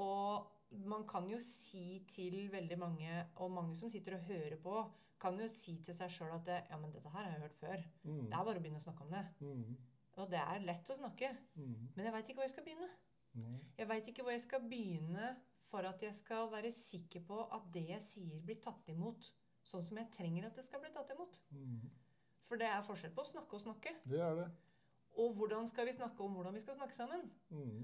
[0.00, 0.48] Og
[0.88, 4.76] man kan jo si til veldig mange, og mange som sitter og hører på,
[5.22, 7.58] kan jo si til seg sjøl at det, ja, men dette her har jeg hørt
[7.60, 7.82] før.
[8.02, 8.22] Mm.
[8.30, 9.24] Det er bare å begynne å snakke om det.
[9.44, 9.80] Mhm.
[10.20, 11.30] Og det er lett å snakke.
[11.54, 11.92] mm.
[11.96, 12.88] Men jeg veit ikke hvor jeg skal begynne.
[13.32, 13.60] Mm.
[13.78, 15.30] Jeg veit ikke hvor jeg skal begynne
[15.70, 19.30] for at jeg skal være sikker på at det jeg sier, blir tatt imot
[19.64, 21.38] sånn som jeg trenger at det skal bli tatt imot.
[21.54, 21.86] Mm.
[22.48, 23.94] For det er forskjell på å snakke og snakke.
[24.04, 24.50] Det er det.
[25.22, 27.30] Og hvordan skal vi snakke om hvordan vi skal snakke sammen?
[27.52, 27.82] Mhm.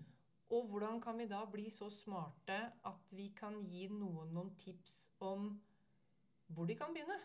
[0.49, 2.57] Og hvordan kan vi da bli så smarte
[2.89, 5.51] at vi kan gi noen noen tips om
[6.49, 7.19] hvor de kan begynne?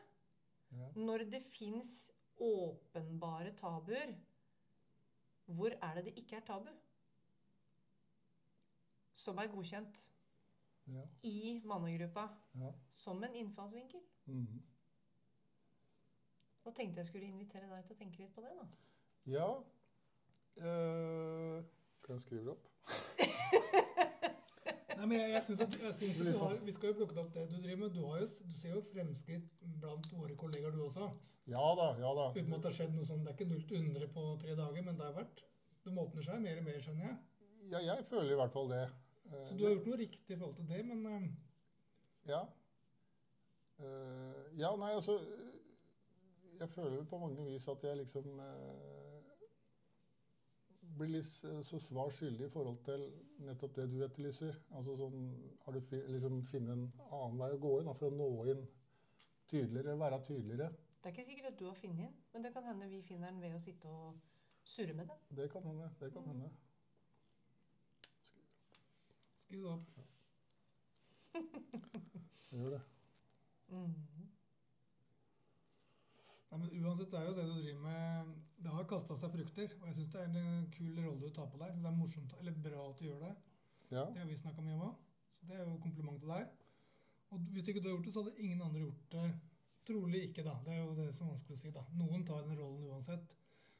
[0.75, 0.89] Ja.
[0.95, 4.11] Når det fins åpenbare tabuer,
[5.45, 6.69] hvor er det det ikke er tabu?
[9.13, 10.09] Som er godkjent
[10.87, 11.03] Ja.
[11.23, 12.27] i mannegruppa
[12.59, 12.71] Ja.
[12.91, 13.99] som en innfallsvinkel.
[16.65, 18.67] Og tenkte jeg skulle invitere deg til å tenke litt på det, da.
[19.25, 19.47] Ja.
[20.57, 21.63] Eh,
[22.03, 22.67] kan jeg skrive det opp?
[24.97, 26.47] Nei, men jeg, jeg synes at, jeg synes at Liksom.
[26.47, 27.93] har, Vi skal jo plukke opp det du driver med.
[27.95, 29.47] Du, har jo, du ser jo fremskritt
[29.81, 31.09] blant våre kollegaer, du også.
[31.51, 32.27] Ja da, ja da.
[32.37, 33.23] Uten at det har skjedd noe sånn.
[33.25, 35.41] Det er ikke 0 til 100 på tre dager, men det har vært
[35.83, 37.17] De åpner seg mer og mer, skjønner jeg.
[37.73, 38.83] Ja, jeg føler i hvert fall det.
[39.47, 41.25] Så du har gjort noe riktig i forhold til det, men eh,
[42.31, 42.43] Ja.
[43.83, 45.17] Eh, ja, nei, altså
[46.59, 49.02] Jeg føler på mange vis at jeg liksom eh,
[50.97, 51.27] blir litt
[51.67, 53.05] så svar skyldig i forhold til
[53.47, 54.57] nettopp det du etterlyser.
[54.77, 55.29] Altså sånn
[55.65, 58.29] Har du fi, liksom funnet en annen vei å gå inn da, for å nå
[58.53, 58.65] inn
[59.49, 60.69] tydeligere, være tydeligere?
[60.99, 63.31] Det er ikke sikkert at du har funnet den, men det kan hende vi finner
[63.31, 64.21] den ved å sitte og
[64.63, 65.17] surre med det.
[65.41, 65.89] Det kan hende.
[65.99, 66.51] Det kan hende.
[69.53, 69.89] skriv det opp.
[72.51, 72.81] Jeg gjør det.
[73.67, 73.93] Mm.
[76.51, 78.33] Ja, men Uansett så er jo det du driver med
[78.63, 79.73] Det har kasta seg frukter.
[79.81, 81.71] Og jeg syns det er en kul rolle du tar på deg.
[81.71, 83.33] Jeg synes det er morsomt, eller bra at du gjør det.
[83.91, 84.03] Ja.
[84.05, 85.01] Det har vi snakka mye om òg.
[85.33, 86.51] Så det er jo kompliment til deg.
[87.33, 89.25] Og hvis ikke du har gjort det, så hadde ingen andre gjort det.
[89.87, 90.53] Trolig ikke, da.
[90.65, 91.83] Det er jo det som er vanskelig å si, da.
[91.99, 93.33] Noen tar den rollen uansett.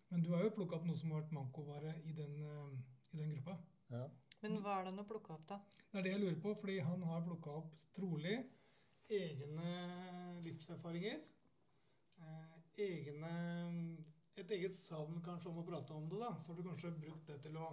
[0.09, 2.73] Men du har jo plukka opp noe som har vært mankovare i den, eh,
[3.13, 3.57] i den gruppa.
[3.93, 4.09] ja.
[4.43, 5.57] Men hva er det å plukke opp, da?
[5.91, 8.33] Det er det jeg lurer på, fordi han har plukka opp trolig
[9.07, 9.69] egne
[10.43, 11.21] livserfaringer.
[12.19, 13.31] Eh, egne
[14.41, 16.19] Et eget savn kanskje om å prate om det.
[16.19, 16.31] da.
[16.39, 17.69] Så har du kanskje brukt det til å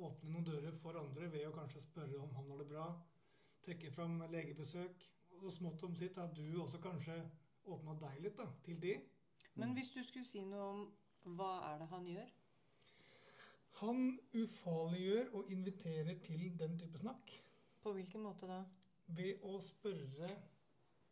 [0.00, 2.86] åpne noen dører for andre ved å kanskje spørre om han har det bra.
[3.66, 5.06] Trekke fram legebesøk.
[5.30, 7.16] Og så smått om sitt har du også kanskje
[7.70, 8.96] åpna deg litt da, til de.
[9.54, 12.34] Men hvis du skulle si noe om hva er det han gjør?
[13.80, 17.32] Han ufarliggjør og inviterer til den type snakk.
[17.80, 18.64] På hvilken måte da?
[19.16, 20.30] ved å spørre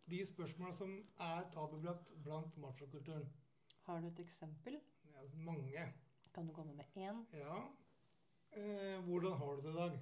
[0.08, 0.92] de spørsmåla som
[1.24, 3.26] er tabubelagt blant machokulturen.
[3.88, 4.74] Har du et eksempel?
[5.08, 5.84] Ja, mange.
[6.34, 7.22] Kan du komme med én?
[7.32, 7.54] Ja.
[8.52, 9.94] Eh, hvordan har du det i dag?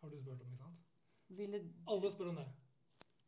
[0.00, 0.80] Har du spurt om, ikke sant?
[1.28, 2.46] Ville Alle spør om det.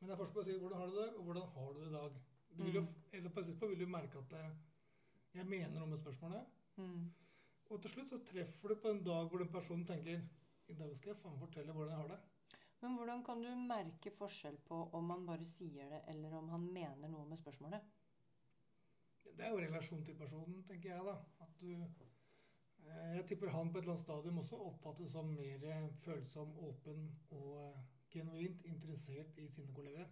[0.00, 1.48] Men det er forskjell på å si 'hvordan har du det i dag', og 'hvordan
[1.54, 2.18] har du det i dag'.
[2.56, 2.88] Du vil jo, Mm.
[3.12, 4.56] eller på et vil du merke at det,
[5.34, 6.46] jeg mener noe med spørsmålet.
[6.76, 7.12] mm.
[7.70, 10.20] Og til slutt så treffer du på en dag hvor den personen tenker
[10.68, 12.20] 'i dag skal jeg faen fortelle hvordan jeg har det'.
[12.80, 16.72] Men hvordan kan du merke forskjell på om han bare sier det, eller om han
[16.72, 17.80] mener noe med spørsmålet?
[19.38, 21.12] Det er jo relasjon til personen, tenker jeg, da.
[21.44, 25.90] At du eh, Jeg tipper han på et eller annet stadium også oppfattes som mer
[26.02, 30.08] følsom, åpen og eh, genuint interessert i sine kolleger.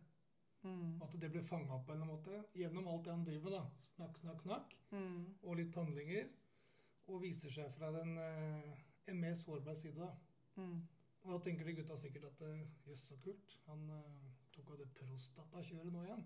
[0.63, 1.03] Mm.
[1.03, 3.51] At det blir fanga opp på en eller annen måte gjennom alt det han driver
[3.51, 3.57] med.
[3.57, 3.89] da.
[3.89, 4.77] Snakk, snakk, snakk.
[4.91, 5.25] Mm.
[5.43, 6.29] Og litt handlinger.
[7.07, 9.99] Og viser seg fra den, eh, en mer sårbar side.
[9.99, 10.13] da.
[10.63, 10.87] Mm.
[11.25, 13.59] Og da tenker de gutta sikkert at eh, jøss, så kult.
[13.67, 13.91] Han
[14.55, 16.25] tok av det prostatakjøret nå igjen.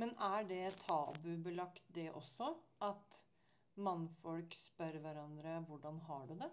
[0.00, 2.54] Men er det tabubelagt, det også?
[2.80, 3.18] At
[3.76, 6.52] mannfolk spør hverandre 'hvordan har du det'?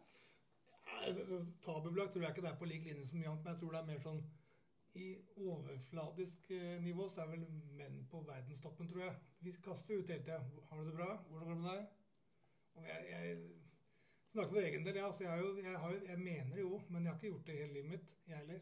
[1.61, 3.79] Tabubelagt tror jeg ikke det er på lik linje som Jant, men jeg tror det
[3.79, 4.23] er mer sånn
[4.93, 7.45] i overfladisk eh, nivå så er vel
[7.77, 9.15] menn på verdenstoppen, tror jeg.
[9.39, 10.39] Vi kaster ut hele tida.
[10.39, 11.09] 'Har du det bra?
[11.29, 11.87] Hvordan går det med deg?'
[12.75, 13.37] Og jeg, jeg
[14.31, 14.95] snakker for egen del.
[14.95, 17.47] Ja, altså jeg, har jo, jeg, har, jeg mener jo, men jeg har ikke gjort
[17.47, 18.59] det hele livet mitt, jeg heller.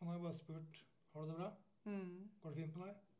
[0.00, 1.50] Man har jo bare spurt 'Har du det bra?
[1.84, 2.30] Mm.
[2.40, 3.13] Går det fint med deg?'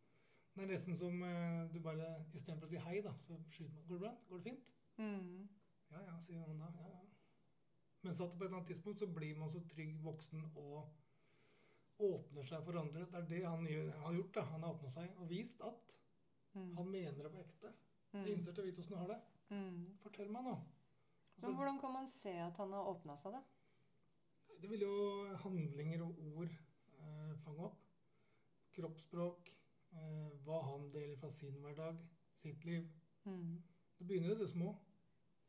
[0.55, 3.87] Det er nesten som eh, du bare Istedenfor å si hei, da, så skyter man
[3.89, 4.13] 'Går det bra?
[4.29, 5.49] Går det fint?' Mm.
[5.91, 6.69] Ja, ja, sier han da.
[6.79, 7.01] Ja, ja.
[8.03, 10.93] Mens at på et eller annet tidspunkt så blir man så trygg voksen og
[11.99, 13.07] åpner seg for andre.
[13.11, 14.35] Det er det han gjør, har gjort.
[14.35, 14.43] da.
[14.53, 15.99] Han har åpna seg og vist at
[16.55, 16.77] Mm.
[16.77, 17.73] han mener det på ekte.
[18.13, 18.25] Mm.
[18.25, 19.21] Jeg innser til vite åssen du har det.
[19.51, 19.97] Mm.
[19.99, 20.55] Fortell meg nå.
[20.55, 23.43] Men Altså, hvordan kan man se at han har åpna seg, da?
[24.61, 26.51] det vil jo handlinger og ord
[27.01, 27.81] eh, fange opp.
[28.73, 29.51] Kroppsspråk.
[29.95, 32.01] Eh, hva han deler fra sin hverdag,
[32.41, 32.89] sitt liv.
[33.25, 33.63] Mm.
[33.99, 34.75] Det begynner i det små.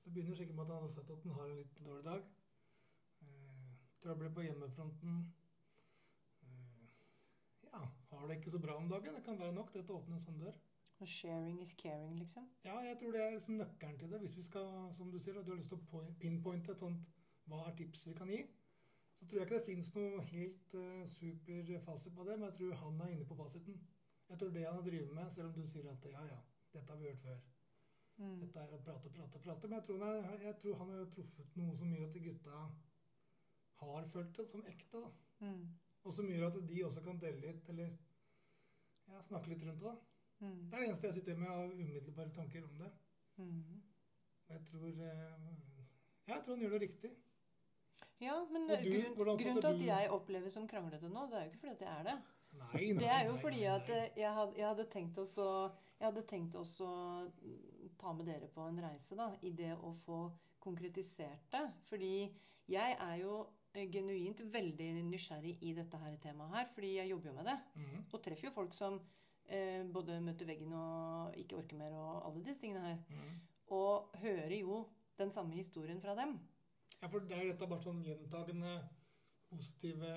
[0.03, 2.27] Det begynner sikkert med at han har sett at han har en litt dårlig dag.
[3.21, 3.73] Eh,
[4.03, 5.17] trøbler på hjemmefronten.
[6.43, 6.85] Eh,
[7.63, 7.81] ja,
[8.11, 9.15] har det ikke så bra om dagen.
[9.15, 10.61] Det kan være nok det åpner en sånn dør.
[11.03, 12.45] Og sharing is caring, liksom?
[12.63, 14.19] Ja, jeg tror det er liksom nøkkelen til det.
[14.19, 17.09] Hvis vi skal, som du sier, og du har lyst til å pinpointe et sånt
[17.51, 18.39] hva er tips vi kan gi,
[19.17, 22.57] så tror jeg ikke det fins noe helt uh, super fasit på det, men jeg
[22.59, 23.77] tror han er inne på fasiten.
[24.29, 26.39] Jeg tror det han har drevet med, selv om du sier at ja, ja,
[26.73, 27.43] dette har vi hørt før.
[28.17, 28.39] Mm.
[28.41, 29.67] Dette er å prate, prate, prate.
[29.67, 32.63] Men jeg tror, han jeg tror han har truffet noe som gjør at gutta
[33.81, 35.03] har følt det som ekte.
[35.03, 35.11] da.
[35.45, 35.63] Mm.
[36.05, 37.91] Og som gjør at de også kan dele litt, eller
[39.11, 39.91] ja, snakke litt rundt det.
[39.91, 39.97] da.
[40.39, 40.63] Mm.
[40.69, 42.91] Det er det eneste jeg sitter med av umiddelbare tanker om det.
[43.37, 43.83] Mm.
[44.47, 45.55] Og jeg tror eh,
[46.25, 47.11] jeg tror han gjør det riktig.
[48.23, 51.51] Ja, men du, grunn, grunnen til at jeg oppleves som kranglete nå, det er jo
[51.51, 52.15] ikke fordi at jeg er det.
[52.59, 55.47] Nei, nei, Det er jo nei, fordi at eh, jeg hadde, jeg hadde tenkt også
[55.99, 56.87] Jeg hadde tenkt også
[57.41, 60.17] mm, ta med dere på en reise, da, i det å få
[60.59, 61.63] konkretisert det.
[61.89, 62.15] Fordi
[62.67, 63.37] jeg er jo
[63.73, 67.57] eh, genuint veldig nysgjerrig i dette her temaet her, fordi jeg jobber jo med det.
[67.75, 68.03] Mhm.
[68.11, 68.99] Og treffer jo folk som
[69.47, 72.99] eh, både møter veggen og ikke orker mer og alle disse tingene her.
[73.09, 73.39] Mhm.
[73.75, 74.83] Og hører jo
[75.17, 76.35] den samme historien fra dem.
[77.01, 78.75] Ja, for det er jo dette bare sånn gjentagende
[79.49, 80.11] positive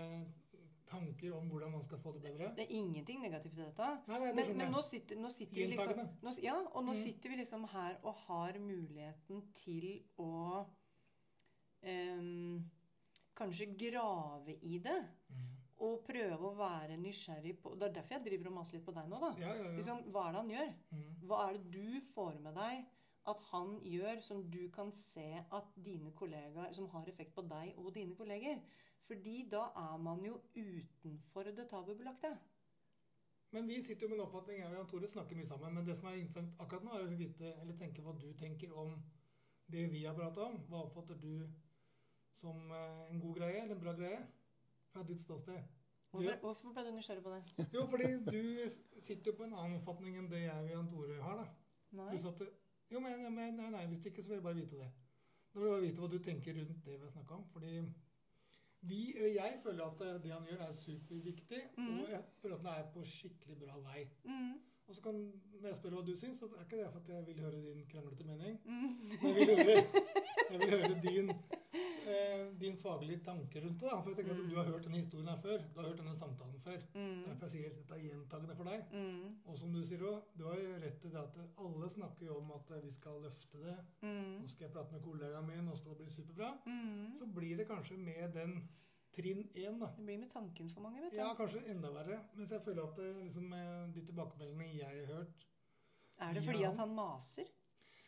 [0.89, 2.51] tanker om hvordan man skal få det bedre.
[2.57, 3.91] Det er ingenting negativt i dette.
[4.09, 6.57] Nei, nei, det Men, men nå sitter, nå sitter vi liksom nå, Ja,
[6.89, 10.65] nå sitter vi her og har muligheten til å
[11.85, 12.59] um,
[13.39, 14.99] kanskje grave i det.
[15.31, 15.49] Mm.
[15.87, 18.95] Og prøve å være nysgjerrig på Det er derfor jeg driver og maser litt på
[18.97, 19.29] deg nå, da.
[19.39, 19.69] Ja, ja.
[19.77, 20.73] Liksom, hva er det han gjør?
[20.91, 21.11] Mm.
[21.31, 22.89] Hva er det du får med deg
[23.29, 27.77] at han gjør som du kan se at dine kollegaer Som har effekt på deg
[27.77, 28.59] og dine kolleger?
[29.07, 32.35] Fordi da er man jo utenfor det tabubelagte.
[33.51, 35.75] Men vi sitter jo med en oppfatning, jeg og Jan Tore snakker mye sammen.
[35.75, 38.75] Men det som er interessant akkurat nå, er å vite, eller tenke hva du tenker
[38.77, 38.93] om
[39.73, 40.59] det vi har pratet om.
[40.69, 41.49] Hva oppfatter du
[42.37, 44.21] som eh, en god greie, eller en bra greie?
[44.93, 45.65] Fra ditt ståsted.
[46.11, 47.41] Hvorfor, hvorfor ble du nysgjerrig på det?
[47.77, 48.69] Jo, fordi du
[49.01, 51.49] sitter jo på en annen oppfatning enn det jeg og Jan Tore har, da.
[51.99, 52.11] Nei?
[52.17, 52.49] Du satte,
[52.93, 54.91] Jo, men men- nei, nei, hvis du ikke, så vil jeg bare vite det.
[55.53, 57.45] Da vil jeg bare vite hva du tenker rundt det vi har snakka om.
[57.53, 57.75] Fordi
[58.81, 61.63] vi, eller jeg føler at eh, det han gjør, er superviktig.
[61.77, 62.01] Mm.
[62.01, 64.05] Og jeg føler at han er på skikkelig bra vei.
[64.25, 64.55] Mm,
[64.89, 65.17] Og så kan
[65.63, 67.83] jeg spørre hva du syns, Det er ikke det for at jeg vil høre din
[67.91, 68.55] kranglete mening.
[68.65, 68.93] mm.
[69.23, 69.83] Jeg vil høre,
[70.51, 71.29] jeg vil høre din,
[72.09, 73.91] eh, din faglige tanke rundt det.
[73.91, 73.99] Da.
[74.01, 75.59] For jeg tenker at du har hørt denne historien her før.
[75.75, 76.79] Du har hørt denne samtalen før.
[76.95, 78.85] Mm, derfor jeg sier dette er gjentagende for deg.
[78.93, 82.27] mm, Og som du sier òg, du har jo rett i det at alle snakker
[82.31, 83.77] jo om at vi skal løfte det.
[84.03, 86.55] mm, Nå skal jeg prate med kollegaen min, nå skal det bli superbra.
[86.67, 87.17] mm.
[87.21, 88.57] Så blir det kanskje med den
[89.19, 89.79] trinn én.
[89.83, 91.21] Det blir med tanken for mange, vet du.
[91.21, 92.21] Ja, kanskje enda verre.
[92.39, 95.47] Mens jeg føler at det, liksom, eh, de tilbakemeldingene jeg har hørt
[96.21, 96.51] Er det Ja.
[96.53, 97.45] fordi at han maser?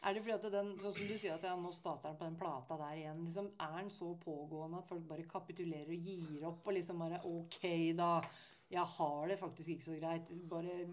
[0.02, 2.24] Er det fordi at den, sånn som du sier at ja, nå starter han på
[2.24, 6.46] den plata der igjen, liksom, er han så pågående at folk bare kapitulerer og gir
[6.48, 7.60] opp og liksom bare Ok,
[7.96, 8.20] da.
[8.70, 10.48] Jeg har det faktisk ikke så greit.
[10.48, 10.86] Bare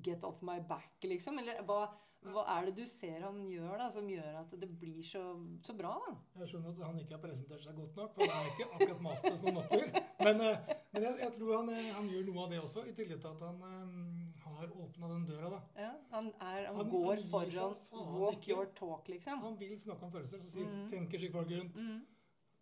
[0.00, 1.38] get off my back, liksom.
[1.38, 1.88] Eller hva,
[2.24, 5.20] hva er det du ser han gjør da, som gjør at det blir så,
[5.66, 6.14] så bra, da?
[6.40, 9.02] Jeg skjønner at han ikke har presentert seg godt nok, for det er ikke akkurat
[9.04, 9.84] master som natur.
[10.24, 12.94] Men, eh, men jeg, jeg tror han, eh, han gjør noe av det også, i
[12.96, 15.50] tillegg til at han um, har åpna den døra.
[15.52, 15.60] da.
[15.84, 17.76] Ja, han, er, han, Han- går han foran
[18.22, 18.50] walk ikke.
[18.54, 19.44] your talk, liksom.
[19.44, 20.88] Han vil snakke om følelser, så sier, mm.
[20.96, 21.76] tenker seg folk rundt.
[21.76, 22.02] Mm,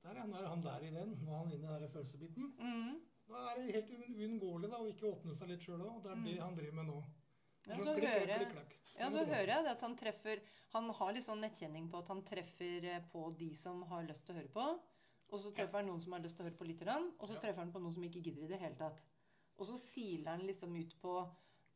[0.02, 1.14] Der er han, er han der i den.
[1.22, 2.52] Nå er han inne i den følelsesbiten.
[2.58, 3.00] mm.
[3.32, 6.00] Da er det helt un- uunngåelig å ikke åpne seg litt sjøl òg.
[6.02, 6.96] Det er det han driver med nå.
[7.68, 8.78] Ja, så klikk, hører klikk, klikk.
[8.98, 10.40] Ja, Så hører jeg det at han treffer
[10.74, 14.24] Han har litt sånn nettkjenning på at han treffer eh, på de som har lyst
[14.26, 14.66] til å høre på.
[15.32, 17.28] Og så treffer han noen som har lyst til å høre på litt, grann, og
[17.28, 19.00] så treffer han på noen som ikke gidder i det hele tatt.
[19.60, 21.14] Og så siler han liksom ut på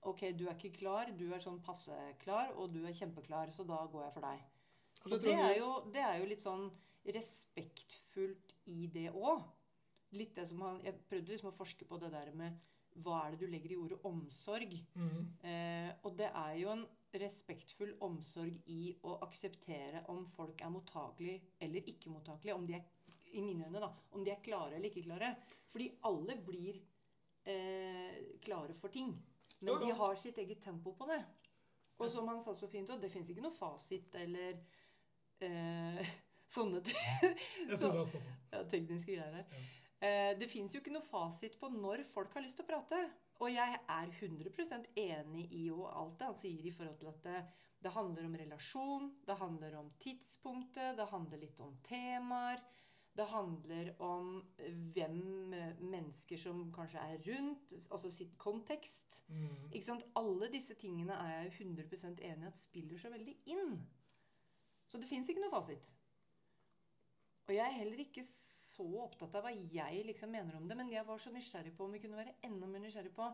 [0.06, 3.64] Ok, du er ikke klar, du er sånn passe klar, og du er kjempeklar, så
[3.66, 4.44] da går jeg for deg.
[5.06, 6.68] Det det er jo, det er jo litt sånn
[7.16, 9.42] respektfullt i det òg.
[10.16, 12.54] Litt det som han, Jeg prøvde liksom å forske på det der med
[13.04, 14.72] hva er det du legger i ordet omsorg.
[14.94, 15.22] Mm.
[15.50, 16.84] Eh, og det er jo en
[17.16, 22.56] respektfull omsorg i å akseptere om folk er mottakelige eller ikke mottakelige.
[22.56, 22.84] Om de er,
[23.36, 25.34] i mine øyne da, om de er klare eller ikke klare.
[25.72, 26.80] Fordi alle blir
[27.46, 29.14] eh, klare for ting.
[29.60, 29.86] Men jo, jo.
[29.86, 31.22] de har sitt eget tempo på det.
[31.96, 34.58] Og som han sa så fint, det fins ikke noe fasit eller
[35.40, 36.14] eh,
[36.56, 37.36] sånne ting.
[37.76, 37.92] Så-
[38.52, 39.48] ja, tekniske greier her.
[39.56, 42.98] Eh, det fins jo ikke noe fasit på når folk har lyst til å prate.
[43.40, 47.22] Og jeg er 100% enig i jo alt det han sier i forhold til at
[47.24, 47.40] det,
[47.84, 52.64] det handler om relasjon, det handler om tidspunktet, det handler litt om temaer.
[53.16, 59.22] Det handler om eh, hvem eh, mennesker som kanskje er rundt, altså sitt kontekst.
[59.28, 59.70] Mm.
[59.70, 60.04] Ikke sant?
[60.20, 63.78] Alle disse tingene er jeg 100% enig i at spiller så veldig inn.
[64.86, 65.88] Så det fins ikke noe fasit.
[67.46, 70.88] Og jeg er heller ikke så opptatt av hva jeg liksom mener om det, men
[70.90, 73.28] jeg var så nysgjerrig på om vi kunne være enda mer nysgjerrig på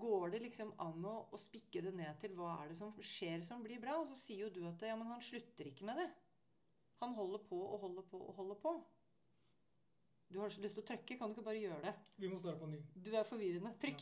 [0.00, 3.42] Går det liksom an å, å spikke det ned til hva er det som skjer
[3.44, 3.98] som blir bra?
[4.00, 6.06] Og så sier jo du at ja, men han slutter ikke med det.
[7.02, 8.72] Han holder på og holder på og holder på.
[10.32, 11.92] Du har så lyst til å trykke, kan du ikke bare gjøre det?
[12.16, 12.80] Vi må starte på ny.
[12.96, 13.74] Du er forvirrende.
[13.84, 14.00] Trykk.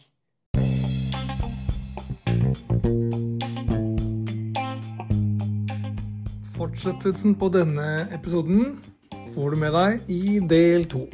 [6.54, 8.78] Fortsettelsen på denne episoden
[9.34, 11.04] får du med deg i del to.